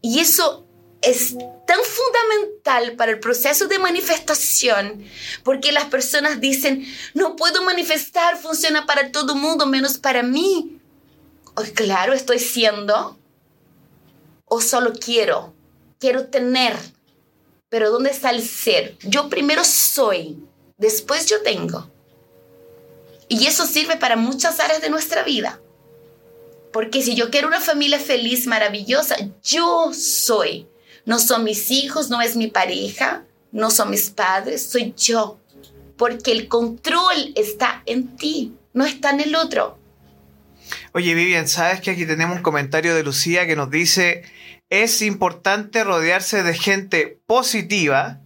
Y 0.02 0.20
eso 0.20 0.65
es 1.02 1.36
tan 1.68 1.80
fundamental 1.84 2.96
para 2.96 3.12
el 3.12 3.20
proceso 3.20 3.68
de 3.68 3.80
manifestación, 3.80 5.04
porque 5.44 5.72
las 5.72 5.86
personas 5.86 6.41
dicen, 6.41 6.86
no 7.13 7.36
puedo 7.36 7.63
manifestar, 7.63 8.38
funciona 8.38 8.86
para 8.86 9.12
todo 9.12 9.34
el 9.34 9.39
mundo, 9.39 9.65
menos 9.65 9.98
para 9.98 10.24
mí. 10.24 10.80
Oh, 11.56 11.63
claro, 11.74 12.13
estoy 12.13 12.39
siendo 12.39 13.18
o 14.46 14.62
solo 14.62 14.94
quiero, 14.94 15.54
quiero 16.00 16.28
tener. 16.28 16.76
Pero 17.70 17.91
¿dónde 17.91 18.12
está 18.12 18.30
el 18.30 18.44
ser? 18.48 18.98
Yo 19.04 19.30
primero 19.30 19.63
soy, 19.63 20.38
después 20.78 21.28
yo 21.28 21.41
tengo. 21.41 21.89
Y 23.28 23.48
eso 23.48 23.66
sirve 23.66 23.98
para 23.98 24.16
muchas 24.16 24.60
áreas 24.60 24.82
de 24.82 24.90
nuestra 24.90 25.24
vida. 25.24 25.60
Porque 26.72 27.02
si 27.02 27.16
yo 27.16 27.30
quiero 27.32 27.48
una 27.48 27.62
familia 27.62 28.00
feliz, 28.00 28.48
maravillosa, 28.48 29.16
yo 29.44 29.92
soy. 29.94 30.68
No 31.06 31.20
son 31.20 31.44
mis 31.44 31.72
hijos, 31.72 32.10
no 32.10 32.22
es 32.22 32.36
mi 32.36 32.48
pareja, 32.48 33.24
no 33.52 33.72
son 33.72 33.92
mis 33.92 34.10
padres, 34.10 34.66
soy 34.66 34.94
yo. 34.98 35.40
Porque 35.98 36.32
el 36.32 36.48
control 36.48 37.32
está 37.36 37.82
en 37.86 38.18
ti, 38.18 38.54
no 38.74 38.86
está 38.86 39.12
en 39.12 39.22
el 39.22 39.36
otro. 39.36 39.80
Oye, 40.94 41.14
Vivian, 41.14 41.48
¿sabes 41.48 41.80
que 41.80 41.92
aquí 41.92 42.06
tenemos 42.06 42.38
un 42.38 42.44
comentario 42.44 42.96
de 42.96 43.04
Lucía 43.04 43.48
que 43.48 43.56
nos 43.56 43.70
dice, 43.70 44.24
es 44.70 45.02
importante 45.02 45.84
rodearse 45.84 46.44
de 46.44 46.54
gente 46.54 47.22
positiva 47.26 48.20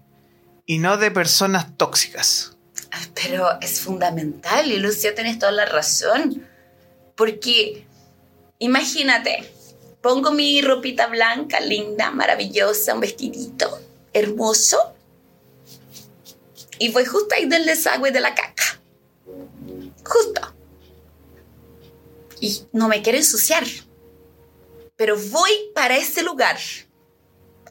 y 0.65 0.79
no 0.79 0.97
de 0.97 1.11
personas 1.11 1.77
tóxicas? 1.77 2.57
Ah, 2.91 3.05
pero 3.13 3.59
es 3.61 3.81
fundamental 3.81 4.71
y 4.71 4.77
Lucía 4.77 5.13
tienes 5.15 5.39
toda 5.39 5.51
la 5.51 5.65
razón. 5.65 6.47
Porque 7.15 7.85
imagínate, 8.59 9.51
pongo 10.01 10.31
mi 10.31 10.61
ropita 10.61 11.07
blanca, 11.07 11.59
linda, 11.59 12.11
maravillosa, 12.11 12.93
un 12.93 13.01
vestidito 13.01 13.79
hermoso 14.13 14.93
y 16.79 16.89
voy 16.89 17.05
justo 17.05 17.35
ahí 17.35 17.45
del 17.45 17.65
desagüe 17.65 18.11
de 18.11 18.21
la 18.21 18.33
caca. 18.33 18.81
Justo 20.05 20.59
y 22.39 22.63
no 22.71 22.87
me 22.87 23.01
quiero 23.01 23.17
ensuciar, 23.17 23.65
pero 24.95 25.17
voy 25.17 25.51
para 25.73 25.97
ese 25.97 26.23
lugar. 26.23 26.57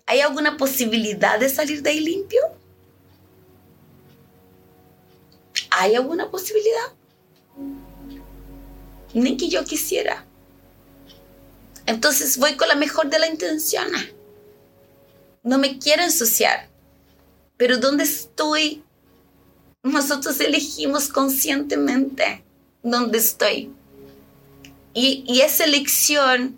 ¿Hay 0.06 0.20
alguna 0.20 0.56
posibilidad 0.56 1.38
de 1.38 1.48
salir 1.48 1.82
de 1.82 1.90
ahí 1.90 2.00
limpio? 2.00 2.40
¿Hay 5.80 5.94
alguna 5.94 6.28
posibilidad? 6.28 6.92
Ni 9.14 9.36
que 9.36 9.48
yo 9.48 9.64
quisiera. 9.64 10.26
Entonces 11.86 12.36
voy 12.36 12.56
con 12.56 12.66
la 12.66 12.74
mejor 12.74 13.08
de 13.08 13.20
la 13.20 13.28
intención. 13.28 13.86
No 15.44 15.56
me 15.58 15.78
quiero 15.78 16.02
ensuciar. 16.02 16.68
Pero 17.56 17.78
¿dónde 17.78 18.02
estoy? 18.02 18.82
Nosotros 19.84 20.40
elegimos 20.40 21.08
conscientemente 21.08 22.42
dónde 22.82 23.18
estoy. 23.18 23.72
Y, 24.94 25.40
esa 25.42 25.62
elección 25.62 26.56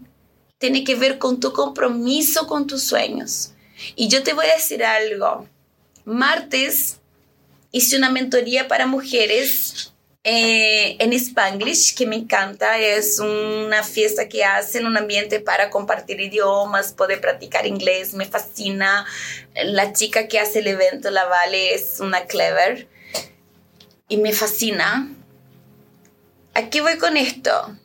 tiene 0.57 0.83
que 0.83 0.95
ver 0.95 1.19
con 1.19 1.41
tu 1.41 1.53
compromiso 1.53 2.47
con 2.47 2.67
tus 2.67 2.85
sueños. 2.85 3.53
Y 3.97 4.09
yo 4.09 4.23
te 4.23 4.33
voy 4.33 4.47
a 4.47 4.55
decir 4.55 4.83
algo. 4.83 5.47
Martes 6.07 7.00
hice 7.73 7.97
una 7.97 8.11
mentoría 8.11 8.69
para 8.69 8.87
mujeres 8.87 9.93
eh, 10.23 10.97
en 10.99 11.13
Spanglish, 11.13 11.95
que 11.95 12.07
me 12.07 12.17
encanta. 12.17 12.79
Es 12.79 13.19
una 13.19 13.83
fiesta 13.83 14.29
que 14.29 14.45
hacen, 14.45 14.87
un 14.87 14.97
ambiente 14.97 15.41
para 15.41 15.71
compartir 15.71 16.21
idiomas, 16.21 16.93
poder 16.93 17.21
practicar 17.21 17.67
inglés. 17.67 18.15
Me 18.15 18.27
fascina. 18.27 19.07
La 19.65 19.93
chica 19.93 20.29
que 20.29 20.39
hace 20.39 20.61
el 20.61 20.69
evento, 20.69 21.11
la 21.11 21.25
Vale, 21.25 21.75
es 21.75 22.01
una 22.01 22.27
clever. 22.27 22.89
Y 24.09 24.17
me 24.19 24.33
fascina. 24.33 25.09
Aquí 26.55 26.81
voy 26.81 26.99
con 26.99 27.17
esto 27.17 27.77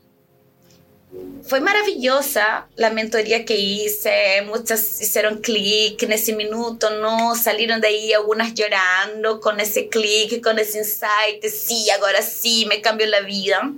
fue 1.48 1.60
maravillosa 1.60 2.68
la 2.76 2.90
mentoría 2.90 3.46
que 3.46 3.56
hice, 3.56 4.42
muchas 4.48 5.00
hicieron 5.02 5.42
clic 5.42 6.02
en 6.02 6.12
ese 6.12 6.36
minuto, 6.36 6.90
¿no? 7.00 7.36
Salieron 7.36 7.82
de 7.82 7.88
ahí 7.88 8.14
algunas 8.14 8.54
llorando 8.56 9.40
con 9.40 9.60
ese 9.60 9.88
clic, 9.88 10.44
con 10.44 10.58
ese 10.58 10.80
insight, 10.80 11.46
sí, 11.46 11.88
ahora 11.92 12.24
sí, 12.24 12.66
me 12.68 12.82
cambió 12.82 13.06
la 13.06 13.22
vida. 13.22 13.72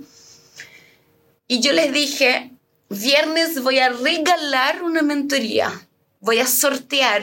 Y 1.46 1.60
yo 1.60 1.72
les 1.72 1.92
dije, 1.92 2.52
viernes 2.88 3.62
voy 3.62 3.78
a 3.80 3.90
regalar 3.90 4.82
una 4.82 5.02
mentoría, 5.02 5.70
voy 6.20 6.38
a 6.38 6.46
sortear 6.46 7.22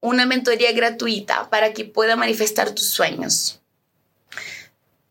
una 0.00 0.24
mentoría 0.24 0.72
gratuita 0.72 1.50
para 1.50 1.74
que 1.74 1.84
pueda 1.84 2.16
manifestar 2.16 2.70
tus 2.74 2.88
sueños 2.88 3.60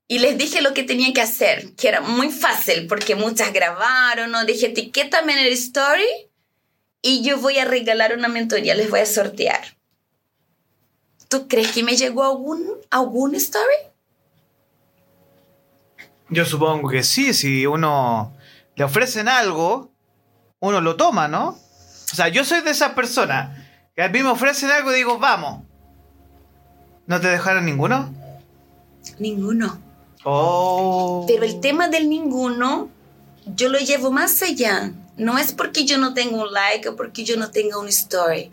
y 0.07 0.19
les 0.19 0.37
dije 0.37 0.61
lo 0.61 0.73
que 0.73 0.83
tenían 0.83 1.13
que 1.13 1.21
hacer, 1.21 1.73
que 1.75 1.89
era 1.89 2.01
muy 2.01 2.29
fácil 2.29 2.87
porque 2.87 3.15
muchas 3.15 3.51
grabaron, 3.51 4.31
¿no? 4.31 4.45
Dije, 4.45 4.67
etiquétame 4.67 5.33
en 5.33 5.39
el 5.39 5.53
story 5.53 6.07
y 7.01 7.23
yo 7.23 7.39
voy 7.39 7.57
a 7.59 7.65
regalar 7.65 8.15
una 8.15 8.29
mentoría, 8.29 8.73
les 8.73 8.89
voy 8.89 9.01
a 9.01 9.05
sortear. 9.05 9.77
¿Tú 11.27 11.47
crees 11.49 11.73
que 11.73 11.83
me 11.83 11.97
llegó 11.97 12.23
algún, 12.23 12.65
algún 12.89 13.35
story? 13.35 13.75
Yo 16.29 16.45
supongo 16.45 16.89
que 16.89 17.03
sí, 17.03 17.33
si 17.33 17.65
uno 17.65 18.33
le 18.75 18.83
ofrecen 18.85 19.27
algo, 19.27 19.91
uno 20.59 20.79
lo 20.79 20.95
toma, 20.95 21.27
¿no? 21.27 21.49
O 21.49 22.15
sea, 22.15 22.29
yo 22.29 22.45
soy 22.45 22.61
de 22.61 22.71
esas 22.71 22.93
personas 22.93 23.57
que 23.93 24.03
a 24.03 24.09
mí 24.09 24.23
me 24.23 24.29
ofrecen 24.29 24.69
algo 24.71 24.91
y 24.91 24.95
digo, 24.95 25.19
vamos. 25.19 25.63
¿No 27.07 27.19
te 27.19 27.27
dejaron 27.27 27.65
ninguno? 27.65 28.13
Ninguno. 29.19 29.86
Oh. 30.23 31.25
Pero 31.27 31.43
el 31.43 31.59
tema 31.59 31.87
del 31.87 32.09
ninguno, 32.09 32.89
yo 33.55 33.69
lo 33.69 33.79
llevo 33.79 34.11
más 34.11 34.41
allá. 34.41 34.93
No 35.17 35.37
es 35.37 35.51
porque 35.51 35.85
yo 35.85 35.97
no 35.97 36.13
tengo 36.13 36.41
un 36.41 36.53
like 36.53 36.89
o 36.89 36.95
porque 36.95 37.23
yo 37.23 37.37
no 37.37 37.49
tenga 37.49 37.79
un 37.79 37.87
story. 37.87 38.51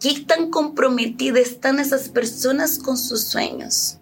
¿Qué 0.00 0.20
tan 0.26 0.50
comprometidas 0.50 1.48
están 1.48 1.78
esas 1.78 2.08
personas 2.08 2.78
con 2.78 2.98
sus 2.98 3.22
sueños? 3.24 3.98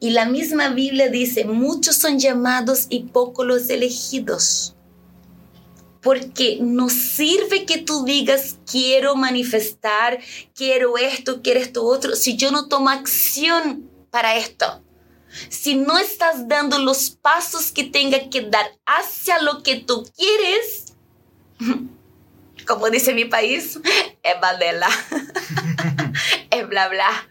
Y 0.00 0.10
la 0.10 0.26
misma 0.26 0.68
Biblia 0.68 1.08
dice, 1.08 1.44
muchos 1.44 1.96
son 1.96 2.18
llamados 2.18 2.86
y 2.88 3.04
pocos 3.04 3.44
los 3.44 3.68
elegidos. 3.68 4.74
Porque 6.00 6.58
no 6.60 6.88
sirve 6.88 7.66
que 7.66 7.78
tú 7.78 8.04
digas, 8.04 8.56
quiero 8.70 9.16
manifestar, 9.16 10.20
quiero 10.54 10.96
esto, 10.96 11.42
quiero 11.42 11.60
esto 11.60 11.84
otro, 11.84 12.14
si 12.14 12.36
yo 12.36 12.52
no 12.52 12.68
tomo 12.68 12.90
acción 12.90 13.90
para 14.10 14.36
esto. 14.36 14.82
Si 15.48 15.74
no 15.74 15.98
estás 15.98 16.48
dando 16.48 16.78
los 16.78 17.10
pasos 17.10 17.70
que 17.72 17.84
tenga 17.84 18.30
que 18.30 18.42
dar 18.42 18.66
hacia 18.86 19.40
lo 19.42 19.62
que 19.62 19.76
tú 19.76 20.08
quieres, 20.16 20.94
como 22.66 22.90
dice 22.90 23.12
mi 23.14 23.24
país, 23.26 23.78
es 24.22 24.40
badela, 24.40 24.88
es 26.50 26.68
bla 26.68 26.88
bla. 26.88 27.28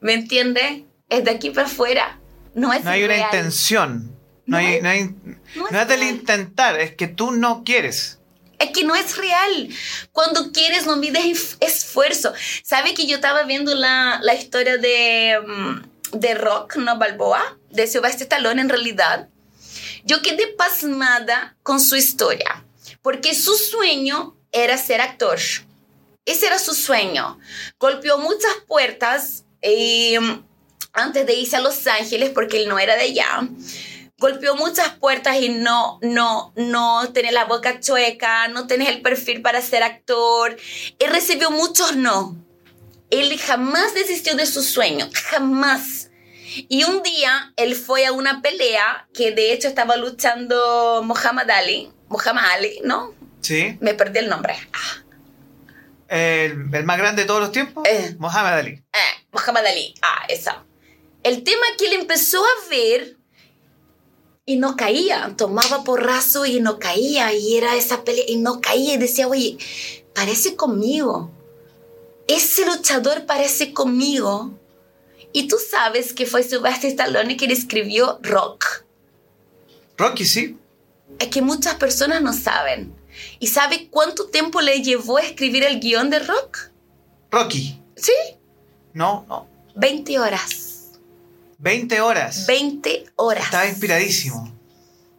¿Me 0.00 0.14
entiende? 0.14 0.86
Es 1.08 1.24
de 1.24 1.30
aquí 1.32 1.50
para 1.50 1.66
afuera. 1.66 2.18
No 2.54 2.72
es 2.72 2.84
No 2.84 2.90
hay 2.90 3.04
una 3.04 3.16
intención. 3.18 4.16
No, 4.46 4.58
No 4.60 4.66
hay, 4.66 4.80
no, 4.82 4.88
hay- 4.88 5.14
no 5.54 5.80
es 5.80 5.88
del 5.88 6.02
intentar, 6.04 6.80
es 6.80 6.94
que 6.94 7.06
tú 7.08 7.30
no 7.32 7.62
quieres. 7.64 8.18
Es 8.58 8.70
que 8.72 8.84
no 8.84 8.94
es 8.94 9.16
real. 9.16 9.68
Cuando 10.12 10.52
quieres, 10.52 10.86
no 10.86 10.96
mides 10.96 11.56
esfuerzo. 11.60 12.32
¿Sabe 12.62 12.92
que 12.94 13.06
yo 13.06 13.16
estaba 13.16 13.44
viendo 13.44 13.74
la, 13.74 14.18
la 14.22 14.34
historia 14.34 14.76
de, 14.76 15.38
mm, 15.46 15.82
de 16.12 16.34
Rock, 16.34 16.76
no 16.76 16.98
Balboa, 16.98 17.58
de 17.70 17.86
Sylvester 17.86 18.22
Stallone 18.22 18.60
en 18.60 18.68
realidad? 18.68 19.28
Yo 20.04 20.22
quedé 20.22 20.48
pasmada 20.48 21.56
con 21.62 21.80
su 21.80 21.96
historia, 21.96 22.64
porque 23.02 23.34
su 23.34 23.54
sueño 23.54 24.36
era 24.52 24.78
ser 24.78 25.00
actor. 25.00 25.38
Ese 26.24 26.46
era 26.46 26.58
su 26.58 26.74
sueño. 26.74 27.38
Golpeó 27.78 28.18
muchas 28.18 28.52
puertas 28.66 29.44
eh, 29.62 30.18
antes 30.92 31.26
de 31.26 31.34
irse 31.34 31.56
a 31.56 31.60
Los 31.60 31.86
Ángeles, 31.86 32.30
porque 32.30 32.62
él 32.62 32.68
no 32.68 32.78
era 32.78 32.96
de 32.96 33.02
allá 33.02 33.48
golpeó 34.20 34.54
muchas 34.54 34.90
puertas 34.90 35.40
y 35.40 35.48
no, 35.48 35.98
no, 36.02 36.52
no 36.54 37.10
tenés 37.12 37.32
la 37.32 37.46
boca 37.46 37.80
chueca, 37.80 38.48
no 38.48 38.66
tenés 38.66 38.90
el 38.90 39.00
perfil 39.00 39.40
para 39.40 39.62
ser 39.62 39.82
actor. 39.82 40.56
Él 40.98 41.10
recibió 41.10 41.50
muchos 41.50 41.96
no. 41.96 42.36
Él 43.08 43.36
jamás 43.40 43.94
desistió 43.94 44.36
de 44.36 44.46
su 44.46 44.62
sueño, 44.62 45.08
jamás. 45.30 45.99
Y 46.68 46.84
un 46.84 47.02
día 47.02 47.52
él 47.56 47.74
fue 47.74 48.06
a 48.06 48.12
una 48.12 48.42
pelea 48.42 49.08
que 49.14 49.32
de 49.32 49.52
hecho 49.52 49.68
estaba 49.68 49.96
luchando 49.96 51.02
Muhammad 51.04 51.50
Ali, 51.50 51.90
Muhammad 52.08 52.44
Ali, 52.52 52.80
¿no? 52.84 53.14
¿Sí? 53.40 53.76
Me 53.80 53.94
perdí 53.94 54.18
el 54.20 54.28
nombre. 54.28 54.54
Ah, 54.72 55.02
El, 56.08 56.74
el 56.74 56.84
más 56.84 56.98
grande 56.98 57.22
de 57.22 57.28
todos 57.28 57.40
los 57.40 57.52
tiempos, 57.52 57.84
Eh. 57.86 58.16
Mohamed 58.18 58.52
Ali. 58.52 58.70
eh, 58.92 59.26
Muhammad 59.32 59.64
Ali, 59.66 59.94
ah, 60.02 60.24
esa. 60.28 60.64
El 61.22 61.44
tema 61.44 61.62
que 61.78 61.86
él 61.86 61.92
empezó 61.94 62.42
a 62.44 62.68
ver 62.70 63.16
y 64.46 64.56
no 64.56 64.74
caía, 64.76 65.32
tomaba 65.36 65.84
porrazo 65.84 66.46
y 66.46 66.58
no 66.60 66.78
caía, 66.78 67.32
y 67.32 67.56
era 67.56 67.76
esa 67.76 68.02
pelea 68.04 68.24
y 68.26 68.36
no 68.38 68.60
caía, 68.60 68.94
y 68.94 68.96
decía, 68.96 69.28
oye, 69.28 69.56
parece 70.14 70.56
conmigo, 70.56 71.30
ese 72.26 72.64
luchador 72.66 73.26
parece 73.26 73.72
conmigo. 73.72 74.58
Y 75.32 75.48
tú 75.48 75.56
sabes 75.58 76.12
que 76.12 76.26
fue 76.26 76.42
Sylvester 76.42 76.90
Stallone 76.90 77.36
quien 77.36 77.50
escribió 77.50 78.18
Rock. 78.22 78.84
Rocky, 79.96 80.24
sí. 80.24 80.56
Es 81.18 81.28
que 81.28 81.42
muchas 81.42 81.74
personas 81.74 82.22
no 82.22 82.32
saben. 82.32 82.94
¿Y 83.38 83.48
sabe 83.48 83.88
cuánto 83.90 84.26
tiempo 84.28 84.60
le 84.60 84.82
llevó 84.82 85.18
a 85.18 85.22
escribir 85.22 85.64
el 85.64 85.78
guion 85.80 86.10
de 86.10 86.20
Rock? 86.20 86.70
Rocky. 87.30 87.80
Sí, 87.96 88.12
No, 88.94 89.24
no. 89.28 89.46
20 89.76 90.18
horas. 90.18 90.90
20 91.58 92.00
horas. 92.00 92.46
20 92.46 93.06
horas. 93.16 93.44
Estaba 93.44 93.66
inspiradísimo. 93.66 94.52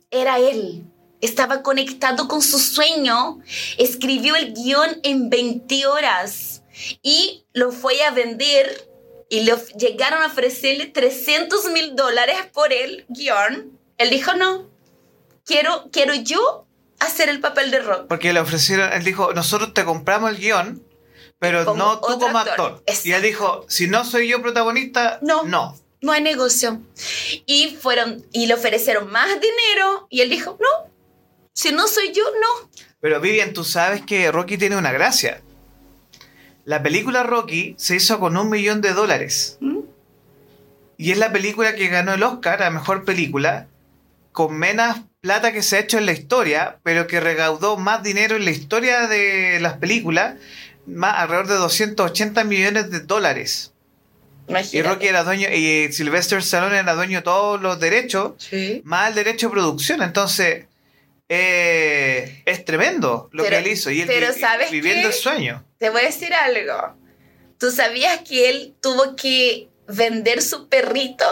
era 0.09 0.39
él. 0.39 0.83
Estaba 1.21 1.61
conectado 1.61 2.27
con 2.27 2.41
su 2.41 2.57
sueño. 2.57 3.39
Escribió 3.77 4.35
el 4.35 4.53
guion 4.53 4.99
en 5.03 5.29
20 5.29 5.85
horas 5.85 6.63
y 7.03 7.45
lo 7.53 7.71
fue 7.71 8.03
a 8.03 8.11
vender 8.11 8.89
y 9.31 9.45
le 9.45 9.55
llegaron 9.77 10.21
a 10.21 10.25
ofrecerle 10.27 10.87
300 10.87 11.71
mil 11.71 11.95
dólares 11.95 12.35
por 12.53 12.73
el 12.73 13.05
guion. 13.07 13.79
Él 13.97 14.09
dijo, 14.09 14.33
no, 14.33 14.69
quiero, 15.45 15.87
quiero 15.89 16.13
yo 16.15 16.67
hacer 16.99 17.29
el 17.29 17.39
papel 17.39 17.71
de 17.71 17.79
Rock. 17.79 18.07
Porque 18.09 18.33
le 18.33 18.41
ofrecieron, 18.41 18.91
él 18.91 19.05
dijo, 19.05 19.33
nosotros 19.33 19.73
te 19.73 19.85
compramos 19.85 20.31
el 20.31 20.37
guion, 20.37 20.83
pero 21.39 21.63
Como 21.63 21.77
no 21.81 22.01
tú 22.01 22.19
como 22.19 22.37
actor. 22.39 22.83
Y 23.05 23.13
él 23.13 23.21
dijo, 23.21 23.65
si 23.69 23.87
no 23.87 24.03
soy 24.03 24.27
yo 24.27 24.41
protagonista, 24.41 25.17
No. 25.21 25.43
no. 25.43 25.79
No 26.01 26.11
hay 26.11 26.21
negocio. 26.21 26.81
Y 27.45 27.77
fueron 27.79 28.25
y 28.33 28.47
le 28.47 28.55
ofrecieron 28.55 29.09
más 29.11 29.29
dinero 29.39 30.07
y 30.09 30.21
él 30.21 30.29
dijo, 30.29 30.57
no, 30.59 30.91
si 31.53 31.71
no 31.71 31.87
soy 31.87 32.11
yo, 32.11 32.23
no. 32.41 32.69
Pero 32.99 33.21
Vivian, 33.21 33.53
tú 33.53 33.63
sabes 33.63 34.01
que 34.05 34.29
Rocky 34.29 34.57
tiene 34.57 34.75
una 34.75 34.91
gracia. 34.91 35.41
La 36.65 36.83
película 36.83 37.23
Rocky 37.23 37.75
se 37.77 37.95
hizo 37.95 38.19
con 38.19 38.37
un 38.37 38.49
millón 38.49 38.81
de 38.81 38.93
dólares. 38.93 39.57
¿Mm? 39.61 39.79
Y 40.97 41.11
es 41.11 41.17
la 41.17 41.31
película 41.31 41.75
que 41.75 41.87
ganó 41.87 42.13
el 42.13 42.23
Oscar 42.23 42.61
a 42.63 42.69
Mejor 42.69 43.05
Película 43.05 43.67
con 44.31 44.55
menos 44.57 44.97
plata 45.19 45.51
que 45.51 45.61
se 45.63 45.75
ha 45.75 45.79
hecho 45.79 45.97
en 45.97 46.05
la 46.05 46.13
historia, 46.13 46.77
pero 46.83 47.07
que 47.07 47.19
recaudó 47.19 47.77
más 47.77 48.01
dinero 48.03 48.35
en 48.35 48.45
la 48.45 48.51
historia 48.51 49.07
de 49.07 49.59
las 49.59 49.73
películas, 49.73 50.35
más 50.87 51.15
alrededor 51.17 51.47
de 51.47 51.55
280 51.55 52.43
millones 52.45 52.89
de 52.91 53.01
dólares. 53.01 53.73
Y 54.47 54.51
Imagínate. 54.51 54.89
Rocky 54.89 55.07
era 55.07 55.23
dueño, 55.23 55.47
y 55.53 55.91
Sylvester 55.91 56.39
Stallone 56.39 56.77
era 56.77 56.93
dueño 56.93 57.17
de 57.19 57.23
todos 57.23 57.61
los 57.61 57.79
derechos, 57.79 58.33
Sí. 58.37 58.81
más 58.85 59.09
el 59.09 59.15
derecho 59.15 59.47
de 59.47 59.53
producción. 59.53 60.01
Entonces, 60.01 60.65
eh, 61.33 62.43
es 62.45 62.65
tremendo 62.65 63.29
lo 63.31 63.43
Pero- 63.43 63.55
que 63.57 63.61
él 63.63 63.67
hizo. 63.71 63.89
Y 63.89 64.01
él 64.01 64.07
pero 64.07 64.33
¿sabes 64.33 64.69
viviendo 64.69 65.03
qué? 65.09 65.15
el 65.15 65.21
sueño. 65.21 65.65
Te 65.77 65.89
voy 65.89 66.01
a 66.01 66.05
decir 66.05 66.33
algo. 66.33 66.95
¿Tú 67.57 67.71
sabías 67.71 68.19
que 68.27 68.49
él 68.49 68.75
tuvo 68.81 69.15
que 69.15 69.69
vender 69.87 70.41
su 70.41 70.67
perrito? 70.67 71.25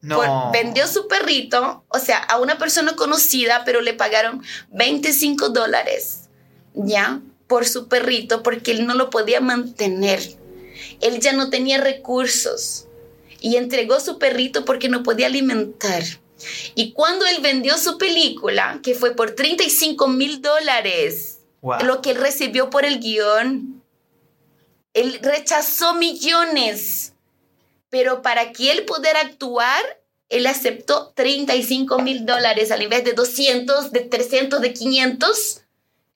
No. 0.00 0.16
Por- 0.16 0.52
vendió 0.52 0.86
su 0.86 1.08
perrito, 1.08 1.84
o 1.88 1.98
sea, 1.98 2.18
a 2.18 2.38
una 2.38 2.56
persona 2.58 2.94
conocida, 2.94 3.62
pero 3.64 3.80
le 3.80 3.94
pagaron 3.94 4.42
25 4.70 5.48
dólares, 5.48 6.28
¿ya? 6.74 7.20
Por 7.48 7.66
su 7.66 7.88
perrito, 7.88 8.42
porque 8.44 8.70
él 8.70 8.86
no 8.86 8.94
lo 8.94 9.10
podía 9.10 9.40
mantener. 9.40 10.20
Él 11.00 11.18
ya 11.20 11.32
no 11.32 11.50
tenía 11.50 11.78
recursos 11.80 12.86
y 13.40 13.56
entregó 13.56 13.98
su 14.00 14.18
perrito 14.18 14.64
porque 14.64 14.88
no 14.88 15.02
podía 15.02 15.26
alimentar. 15.26 16.02
Y 16.74 16.92
cuando 16.92 17.26
él 17.26 17.38
vendió 17.40 17.78
su 17.78 17.98
película, 17.98 18.80
que 18.82 18.94
fue 18.94 19.14
por 19.14 19.32
35 19.32 20.08
mil 20.08 20.42
dólares, 20.42 21.38
Wow. 21.62 21.78
lo 21.84 22.02
que 22.02 22.10
él 22.10 22.16
recibió 22.16 22.70
por 22.70 22.84
el 22.84 22.98
guion. 22.98 23.82
Él 24.94 25.20
rechazó 25.22 25.94
millones, 25.94 27.14
pero 27.88 28.20
para 28.20 28.52
que 28.52 28.72
él 28.72 28.84
pudiera 28.84 29.20
actuar, 29.20 29.80
él 30.28 30.46
aceptó 30.46 31.12
35 31.14 32.00
mil 32.00 32.26
dólares 32.26 32.70
al 32.72 32.82
invés 32.82 33.04
de 33.04 33.12
200, 33.12 33.92
de 33.92 34.00
300, 34.00 34.60
de 34.60 34.72
500. 34.72 35.62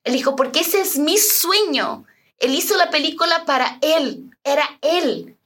Él 0.05 0.13
dijo, 0.15 0.37
porque 0.37 0.61
ese 0.61 0.81
es 0.81 0.99
mi 0.99 1.17
sueño. 1.17 2.05
Él 2.39 2.55
hizo 2.55 2.77
la 2.77 2.91
película 2.91 3.45
para 3.45 3.79
él, 3.83 4.31
era 4.43 4.79
él. 4.83 5.37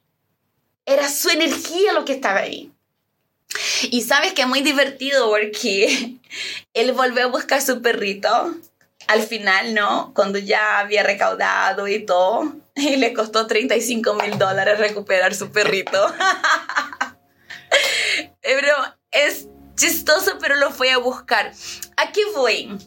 Era 0.86 1.08
su 1.08 1.28
energía 1.30 1.92
lo 1.92 2.04
que 2.04 2.14
estaba 2.14 2.40
ahí. 2.40 2.72
Y 3.90 4.02
sabes 4.02 4.32
que 4.32 4.42
es 4.42 4.48
muy 4.48 4.60
divertido 4.60 5.28
porque 5.28 6.16
él 6.74 6.92
volvió 6.92 7.24
a 7.24 7.28
buscar 7.28 7.62
su 7.62 7.82
perrito 7.82 8.54
al 9.06 9.22
final, 9.22 9.74
¿no? 9.74 10.12
Cuando 10.14 10.38
ya 10.38 10.78
había 10.78 11.02
recaudado 11.02 11.88
y 11.88 12.04
todo, 12.04 12.52
y 12.76 12.96
le 12.96 13.12
costó 13.12 13.46
35 13.46 14.14
mil 14.14 14.38
dólares 14.38 14.78
recuperar 14.78 15.34
su 15.34 15.50
perrito. 15.50 15.90
pero 18.42 18.72
es 19.10 19.48
chistoso, 19.76 20.38
pero 20.40 20.56
lo 20.56 20.70
fue 20.70 20.92
a 20.92 20.98
buscar. 20.98 21.52
¿A 21.96 22.12
qué 22.12 22.20
voy? 22.34 22.78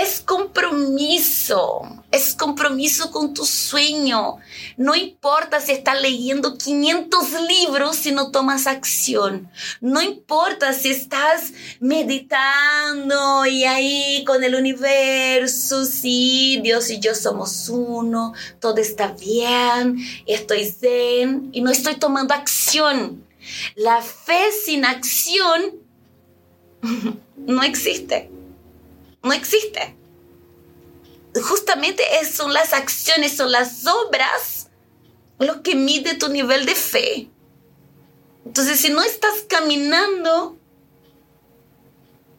Es 0.00 0.20
compromiso, 0.20 1.82
es 2.12 2.32
compromiso 2.36 3.10
con 3.10 3.34
tu 3.34 3.44
sueño. 3.44 4.36
No 4.76 4.94
importa 4.94 5.60
si 5.60 5.72
estás 5.72 6.00
leyendo 6.00 6.56
500 6.56 7.32
libros 7.48 7.96
si 7.96 8.12
no 8.12 8.30
tomas 8.30 8.68
acción. 8.68 9.50
No 9.80 10.00
importa 10.00 10.72
si 10.72 10.90
estás 10.90 11.52
meditando 11.80 13.44
y 13.46 13.64
ahí 13.64 14.22
con 14.24 14.44
el 14.44 14.54
universo, 14.54 15.84
sí, 15.84 16.60
Dios 16.62 16.90
y 16.90 17.00
yo 17.00 17.16
somos 17.16 17.68
uno, 17.68 18.34
todo 18.60 18.76
está 18.76 19.08
bien, 19.08 19.98
estoy 20.26 20.70
zen 20.70 21.50
y 21.52 21.60
no 21.60 21.72
estoy 21.72 21.96
tomando 21.96 22.34
acción. 22.34 23.26
La 23.74 24.00
fe 24.00 24.52
sin 24.64 24.84
acción 24.84 25.74
no 27.36 27.64
existe. 27.64 28.37
No 29.22 29.32
existe. 29.32 29.96
Justamente 31.42 32.02
son 32.30 32.52
las 32.52 32.72
acciones, 32.72 33.36
son 33.36 33.52
las 33.52 33.86
obras 33.86 34.68
lo 35.38 35.62
que 35.62 35.74
mide 35.74 36.14
tu 36.14 36.28
nivel 36.28 36.66
de 36.66 36.74
fe. 36.74 37.30
Entonces, 38.44 38.80
si 38.80 38.90
no 38.90 39.02
estás 39.02 39.44
caminando, 39.48 40.58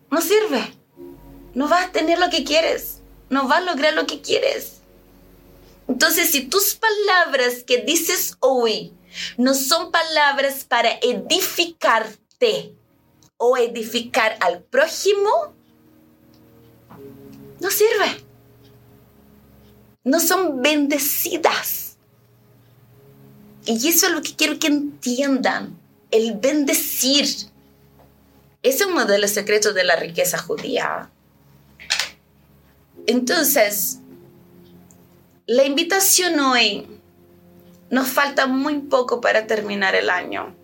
no 0.10 0.22
sirve. 0.22 0.74
No 1.54 1.68
vas 1.68 1.88
a 1.88 1.92
tener 1.92 2.20
lo 2.20 2.30
que 2.30 2.44
quieres. 2.44 3.02
No 3.30 3.48
vas 3.48 3.60
a 3.60 3.62
lograr 3.62 3.94
lo 3.94 4.06
que 4.06 4.22
quieres. 4.22 4.82
Entonces, 5.88 6.32
si 6.32 6.48
tus 6.48 6.76
palabras 6.76 7.64
que 7.64 7.80
dices 7.80 8.38
hoy 8.40 8.94
no 9.38 9.54
son 9.54 9.92
palabras 9.92 10.64
para 10.64 10.92
edificarte 11.02 12.76
o 13.38 13.58
edificar 13.58 14.38
al 14.40 14.62
prójimo, 14.64 15.56
no 17.60 17.70
sirve. 17.70 18.24
No 20.04 20.20
son 20.20 20.62
bendecidas. 20.62 21.98
Y 23.66 23.88
eso 23.88 24.08
es 24.08 24.14
lo 24.14 24.22
que 24.22 24.36
quiero 24.36 24.60
que 24.60 24.68
entiendan. 24.68 25.78
El 26.12 26.38
bendecir. 26.38 27.26
Ese 27.26 28.84
es 28.84 28.86
uno 28.86 29.06
de 29.06 29.20
los 29.20 29.32
secretos 29.32 29.76
de 29.76 29.84
la 29.84 29.96
riqueza 29.96 30.38
judía. 30.38 31.10
Entonces, 33.06 34.00
la 35.46 35.66
invitación 35.66 36.40
hoy 36.40 36.88
nos 37.90 38.08
falta 38.10 38.48
muy 38.48 38.80
poco 38.80 39.22
para 39.22 39.48
terminar 39.48 39.96
el 39.96 40.10
año. 40.10 40.56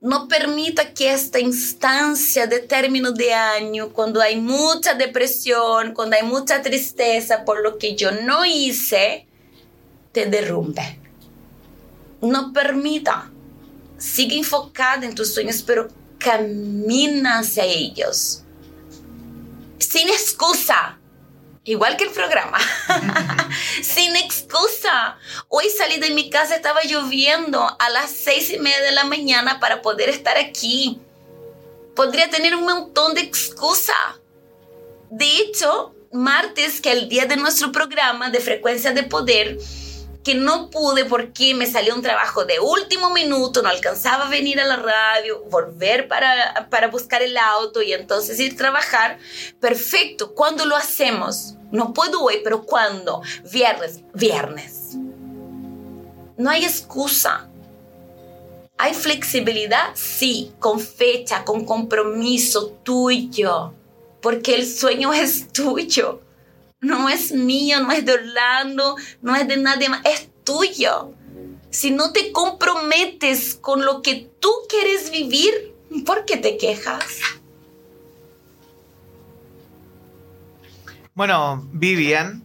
No 0.00 0.28
permita 0.28 0.92
que 0.92 1.10
esta 1.10 1.40
instancia 1.40 2.46
de 2.46 2.60
término 2.60 3.12
de 3.12 3.32
año, 3.32 3.90
cuando 3.92 4.20
hay 4.20 4.36
mucha 4.36 4.94
depresión, 4.94 5.94
cuando 5.94 6.16
hay 6.16 6.22
mucha 6.22 6.60
tristeza 6.62 7.44
por 7.44 7.62
lo 7.62 7.78
que 7.78 7.96
yo 7.96 8.10
no 8.12 8.44
hice, 8.44 9.26
te 10.12 10.26
derrumbe. 10.26 10.98
No 12.20 12.52
permita. 12.52 13.30
Sigue 13.98 14.36
enfocada 14.36 15.06
en 15.06 15.14
tus 15.14 15.32
sueños, 15.32 15.62
pero 15.62 15.88
camina 16.18 17.38
hacia 17.38 17.64
ellos. 17.64 18.42
Sin 19.78 20.08
excusa 20.08 20.98
igual 21.66 21.96
que 21.96 22.04
el 22.04 22.10
programa, 22.10 22.58
sin 23.82 24.16
excusa. 24.16 25.18
Hoy 25.48 25.66
salí 25.76 25.98
de 25.98 26.10
mi 26.10 26.30
casa, 26.30 26.56
estaba 26.56 26.82
lloviendo 26.84 27.60
a 27.78 27.90
las 27.90 28.10
seis 28.10 28.50
y 28.50 28.58
media 28.58 28.80
de 28.80 28.92
la 28.92 29.04
mañana 29.04 29.60
para 29.60 29.82
poder 29.82 30.08
estar 30.08 30.38
aquí. 30.38 31.00
Podría 31.94 32.30
tener 32.30 32.54
un 32.54 32.64
montón 32.64 33.14
de 33.14 33.20
excusa. 33.20 33.94
De 35.10 35.26
hecho, 35.38 35.94
martes, 36.12 36.80
que 36.80 36.92
es 36.92 36.96
el 36.98 37.08
día 37.08 37.26
de 37.26 37.36
nuestro 37.36 37.72
programa 37.72 38.30
de 38.30 38.40
frecuencia 38.40 38.92
de 38.92 39.02
poder, 39.02 39.58
que 40.26 40.34
no 40.34 40.70
pude 40.70 41.04
porque 41.04 41.54
me 41.54 41.66
salió 41.66 41.94
un 41.94 42.02
trabajo 42.02 42.44
de 42.44 42.58
último 42.58 43.10
minuto, 43.10 43.62
no 43.62 43.68
alcanzaba 43.68 44.26
a 44.26 44.28
venir 44.28 44.58
a 44.58 44.64
la 44.64 44.74
radio, 44.74 45.44
volver 45.48 46.08
para, 46.08 46.66
para 46.68 46.88
buscar 46.88 47.22
el 47.22 47.36
auto 47.36 47.80
y 47.80 47.92
entonces 47.92 48.40
ir 48.40 48.54
a 48.54 48.56
trabajar. 48.56 49.18
Perfecto, 49.60 50.34
¿cuándo 50.34 50.64
lo 50.64 50.74
hacemos? 50.74 51.54
No 51.70 51.94
puedo 51.94 52.24
hoy, 52.24 52.40
pero 52.42 52.64
¿cuándo? 52.64 53.22
Viernes, 53.52 54.00
viernes. 54.14 54.96
No 56.36 56.50
hay 56.50 56.64
excusa. 56.64 57.48
¿Hay 58.78 58.94
flexibilidad? 58.94 59.90
Sí, 59.94 60.50
con 60.58 60.80
fecha, 60.80 61.44
con 61.44 61.64
compromiso 61.64 62.72
tuyo, 62.82 63.74
porque 64.20 64.56
el 64.56 64.66
sueño 64.66 65.12
es 65.12 65.52
tuyo 65.52 66.25
no 66.86 67.08
es 67.08 67.32
mío, 67.32 67.80
no 67.80 67.92
es 67.92 68.04
de 68.04 68.12
Orlando, 68.12 68.96
no 69.20 69.34
es 69.34 69.46
de 69.48 69.56
nadie 69.56 69.88
más, 69.88 70.02
es 70.04 70.28
tuyo. 70.44 71.12
Si 71.70 71.90
no 71.90 72.12
te 72.12 72.32
comprometes 72.32 73.56
con 73.56 73.84
lo 73.84 74.00
que 74.00 74.30
tú 74.40 74.50
quieres 74.68 75.10
vivir, 75.10 75.74
¿por 76.06 76.24
qué 76.24 76.36
te 76.36 76.56
quejas? 76.56 77.20
Bueno, 81.14 81.68
Vivian, 81.72 82.42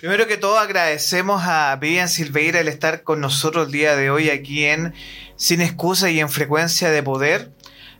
primero 0.00 0.26
que 0.26 0.36
todo 0.36 0.58
agradecemos 0.58 1.42
a 1.44 1.76
Vivian 1.76 2.08
Silveira 2.08 2.60
el 2.60 2.68
estar 2.68 3.02
con 3.02 3.20
nosotros 3.20 3.66
el 3.66 3.72
día 3.72 3.96
de 3.96 4.10
hoy 4.10 4.30
aquí 4.30 4.64
en 4.64 4.94
Sin 5.36 5.60
Excusa 5.60 6.10
y 6.10 6.18
en 6.20 6.28
Frecuencia 6.28 6.90
de 6.90 7.02
Poder. 7.02 7.52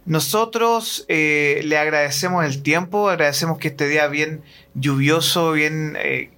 Nosotros 0.08 1.04
eh, 1.08 1.60
le 1.64 1.76
agradecemos 1.76 2.42
el 2.46 2.62
tiempo, 2.62 3.10
agradecemos 3.10 3.58
que 3.58 3.68
este 3.68 3.86
día 3.86 4.08
bien 4.08 4.42
lluvioso, 4.72 5.52
bien... 5.52 5.98
Eh, 6.00 6.30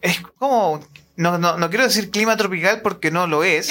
es 0.00 0.20
como... 0.20 0.84
No, 1.14 1.38
no, 1.38 1.70
quiero 1.70 1.84
decir 1.84 2.10
clima 2.10 2.36
tropical 2.36 2.80
porque 2.82 3.12
no 3.12 3.28
lo 3.28 3.44
es, 3.44 3.70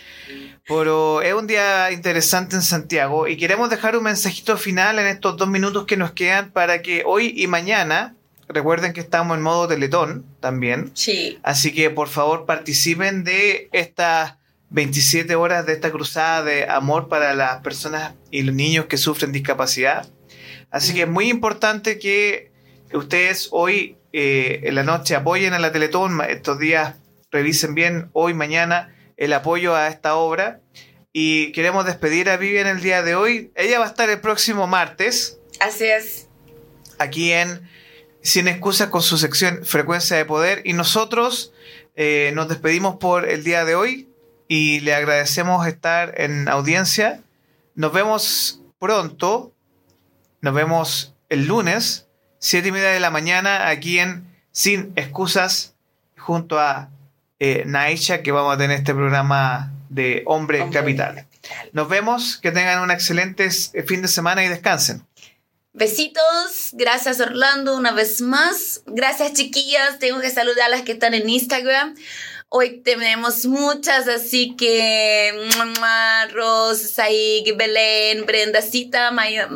pero 0.68 1.22
es 1.22 1.32
un 1.32 1.46
día 1.46 1.92
interesante 1.92 2.56
en 2.56 2.62
Santiago 2.62 3.28
y 3.28 3.36
queremos 3.36 3.70
dejar 3.70 3.96
un 3.96 4.02
mensajito 4.02 4.58
final 4.58 4.98
en 4.98 5.06
estos 5.06 5.36
dos 5.36 5.48
minutos 5.48 5.86
que 5.86 5.96
nos 5.96 6.10
quedan 6.10 6.50
para 6.50 6.82
que 6.82 7.04
hoy 7.06 7.32
y 7.36 7.46
mañana, 7.46 8.16
recuerden 8.48 8.92
que 8.92 9.00
estamos 9.00 9.36
en 9.36 9.44
modo 9.44 9.68
teletón 9.68 10.26
también, 10.40 10.90
sí. 10.94 11.38
así 11.44 11.72
que 11.72 11.88
por 11.88 12.08
favor 12.08 12.46
participen 12.46 13.22
de 13.22 13.68
esta 13.70 14.40
27 14.72 15.34
horas 15.34 15.66
de 15.66 15.74
esta 15.74 15.90
cruzada 15.90 16.42
de 16.42 16.68
amor 16.68 17.08
para 17.08 17.34
las 17.34 17.60
personas 17.60 18.14
y 18.30 18.42
los 18.42 18.54
niños 18.54 18.86
que 18.86 18.96
sufren 18.96 19.30
discapacidad. 19.30 20.08
Así 20.70 20.94
que 20.94 21.02
es 21.02 21.08
muy 21.08 21.28
importante 21.28 21.98
que 21.98 22.50
ustedes 22.94 23.48
hoy 23.52 23.98
eh, 24.14 24.60
en 24.64 24.74
la 24.74 24.82
noche 24.82 25.14
apoyen 25.14 25.52
a 25.52 25.58
la 25.58 25.72
Teletón, 25.72 26.20
estos 26.22 26.58
días 26.58 26.96
revisen 27.30 27.74
bien 27.74 28.08
hoy, 28.14 28.32
mañana, 28.32 28.94
el 29.18 29.34
apoyo 29.34 29.76
a 29.76 29.88
esta 29.88 30.14
obra. 30.14 30.60
Y 31.12 31.52
queremos 31.52 31.84
despedir 31.84 32.30
a 32.30 32.38
Vivian 32.38 32.66
el 32.66 32.80
día 32.80 33.02
de 33.02 33.14
hoy. 33.14 33.52
Ella 33.54 33.78
va 33.78 33.84
a 33.84 33.88
estar 33.88 34.08
el 34.08 34.20
próximo 34.20 34.66
martes. 34.66 35.38
Así 35.60 35.84
es. 35.84 36.28
Aquí 36.98 37.32
en 37.32 37.68
Sin 38.22 38.48
Excusas 38.48 38.88
con 38.88 39.02
su 39.02 39.18
sección 39.18 39.66
Frecuencia 39.66 40.16
de 40.16 40.24
Poder. 40.24 40.62
Y 40.64 40.72
nosotros 40.72 41.52
eh, 41.94 42.32
nos 42.34 42.48
despedimos 42.48 42.96
por 42.96 43.28
el 43.28 43.44
día 43.44 43.66
de 43.66 43.74
hoy 43.74 44.08
y 44.48 44.80
le 44.80 44.94
agradecemos 44.94 45.66
estar 45.66 46.20
en 46.20 46.48
audiencia. 46.48 47.20
Nos 47.74 47.92
vemos 47.92 48.60
pronto. 48.78 49.52
Nos 50.40 50.54
vemos 50.54 51.14
el 51.28 51.46
lunes, 51.46 52.06
siete 52.38 52.68
y 52.68 52.72
media 52.72 52.88
de 52.88 53.00
la 53.00 53.10
mañana, 53.10 53.68
aquí 53.68 53.98
en 53.98 54.26
Sin 54.50 54.92
Excusas, 54.96 55.74
junto 56.18 56.58
a 56.58 56.90
eh, 57.38 57.62
Naisha, 57.64 58.22
que 58.22 58.32
vamos 58.32 58.54
a 58.54 58.58
tener 58.58 58.78
este 58.78 58.92
programa 58.92 59.72
de 59.88 60.22
Hombre, 60.26 60.68
Capital. 60.70 61.26
Nos 61.72 61.88
vemos, 61.88 62.38
que 62.38 62.50
tengan 62.50 62.80
un 62.80 62.90
excelente 62.90 63.50
fin 63.50 64.02
de 64.02 64.08
semana 64.08 64.44
y 64.44 64.48
descansen. 64.48 65.06
Besitos, 65.74 66.70
gracias 66.72 67.18
Orlando 67.20 67.76
una 67.76 67.92
vez 67.92 68.20
más. 68.20 68.82
Gracias 68.84 69.32
chiquillas, 69.32 69.98
tengo 69.98 70.20
que 70.20 70.30
saludar 70.30 70.66
a 70.66 70.68
las 70.68 70.82
que 70.82 70.92
están 70.92 71.14
en 71.14 71.28
Instagram. 71.28 71.94
Hoy 72.54 72.82
tenemos 72.84 73.46
muchas, 73.46 74.06
así 74.08 74.54
que 74.56 75.32
Rosa, 76.34 77.04
ahí, 77.04 77.50
Belén, 77.56 78.26
Brendacita, 78.26 79.10
Maya, 79.10 79.48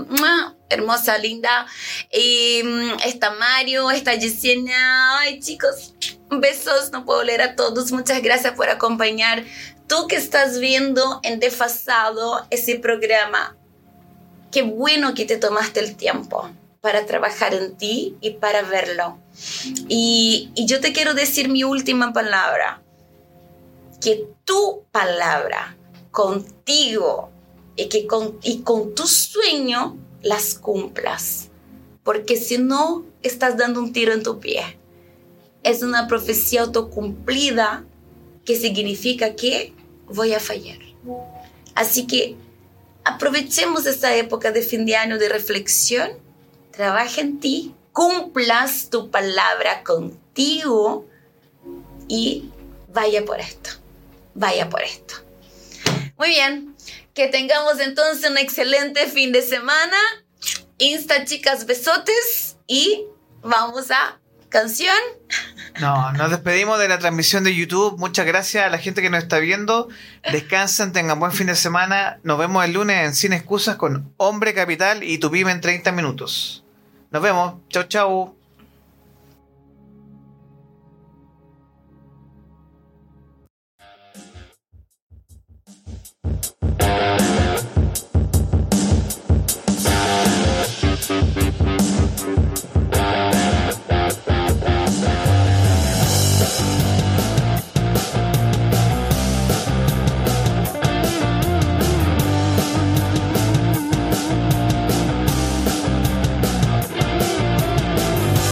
hermosa, 0.71 1.19
linda. 1.19 1.67
Y 2.11 2.63
mm, 2.65 3.01
está 3.05 3.33
Mario, 3.33 3.91
está 3.91 4.15
Yesenia. 4.15 5.19
Ay, 5.19 5.41
chicos, 5.41 5.95
besos, 6.31 6.91
no 6.91 7.05
puedo 7.05 7.23
leer 7.23 7.43
a 7.43 7.55
todos. 7.55 7.93
Muchas 7.93 8.23
gracias 8.23 8.55
por 8.55 8.71
acompañar. 8.71 9.45
Tú 9.87 10.07
que 10.09 10.17
estás 10.17 10.59
viendo 10.59 11.21
en 11.23 11.39
Desfasado 11.39 12.47
ese 12.49 12.77
programa, 12.79 13.59
qué 14.51 14.63
bueno 14.63 15.13
que 15.13 15.27
te 15.27 15.37
tomaste 15.37 15.81
el 15.81 15.97
tiempo 15.97 16.49
para 16.81 17.05
trabajar 17.05 17.53
en 17.53 17.77
ti 17.77 18.17
y 18.23 18.31
para 18.31 18.63
verlo. 18.63 19.19
Y 19.87 20.51
yo 20.55 20.81
te 20.81 20.95
quiero 20.95 21.13
decir 21.13 21.51
mi 21.51 21.63
última 21.63 22.15
palabra 22.15 22.81
que 24.01 24.29
tu 24.45 24.85
palabra 24.91 25.77
contigo 26.11 27.31
y 27.77 27.89
que 27.89 28.07
con, 28.07 28.39
y 28.43 28.61
con 28.63 28.95
tu 28.95 29.07
sueño 29.07 29.97
las 30.23 30.55
cumplas. 30.55 31.51
Porque 32.03 32.37
si 32.37 32.59
no, 32.59 33.05
estás 33.23 33.57
dando 33.57 33.81
un 33.81 33.93
tiro 33.93 34.13
en 34.13 34.23
tu 34.23 34.41
pie. 34.41 34.79
Es 35.63 35.83
una 35.83 36.07
profecía 36.07 36.63
autocumplida 36.63 37.85
que 38.45 38.57
significa 38.57 39.35
que 39.35 39.75
voy 40.07 40.33
a 40.33 40.41
fallar. 40.41 40.79
Así 41.75 42.07
que 42.07 42.37
aprovechemos 43.05 43.87
esta 43.87 44.15
época 44.17 44.53
de 44.53 44.63
fin 44.63 44.87
de 44.87 44.97
año 44.97 45.19
de 45.19 45.29
reflexión, 45.29 46.11
trabaja 46.71 47.21
en 47.21 47.41
ti, 47.41 47.75
cumplas 47.93 48.89
tu 48.89 49.11
palabra 49.11 49.83
contigo 49.83 51.07
y 52.09 52.51
vaya 52.93 53.25
por 53.25 53.41
esto 53.41 53.86
vaya 54.37 54.69
por 54.69 54.83
esto. 54.83 55.15
Muy 56.17 56.29
bien, 56.29 56.77
que 57.15 57.29
tengamos 57.29 57.81
entonces 57.81 58.31
un 58.31 58.39
excelente 58.39 59.07
fin 59.09 59.33
de 59.33 59.43
semana. 59.43 59.97
Insta 60.79 61.25
chicas 61.25 61.67
besotes 61.67 62.57
y 62.67 63.05
vamos 63.43 63.91
a 63.91 64.21
canción. 64.49 64.95
No, 65.81 66.13
nos 66.13 66.31
despedimos 66.31 66.79
de 66.79 66.89
la 66.89 66.99
transmisión 66.99 67.45
de 67.45 67.55
YouTube. 67.55 67.99
Muchas 67.99 68.27
gracias 68.27 68.65
a 68.65 68.71
la 68.71 68.79
gente 68.79 69.03
que 69.03 69.11
nos 69.11 69.23
está 69.23 69.39
viendo. 69.39 69.89
Descansen, 70.31 70.93
tengan 70.93 71.19
buen 71.19 71.33
fin 71.33 71.49
de 71.49 71.57
semana. 71.57 72.19
Nos 72.23 72.39
vemos 72.39 72.65
el 72.65 72.73
lunes 72.73 73.05
en 73.05 73.15
Sin 73.15 73.33
Excusas 73.33 73.77
con 73.77 74.15
Hombre 74.17 74.55
Capital 74.55 75.03
y 75.03 75.19
tu 75.19 75.31
pyme 75.31 75.53
en 75.53 75.61
30 75.61 75.93
minutos. 75.93 76.65
Nos 77.11 77.23
vemos. 77.23 77.55
Chau, 77.69 77.85
chau. 77.85 78.36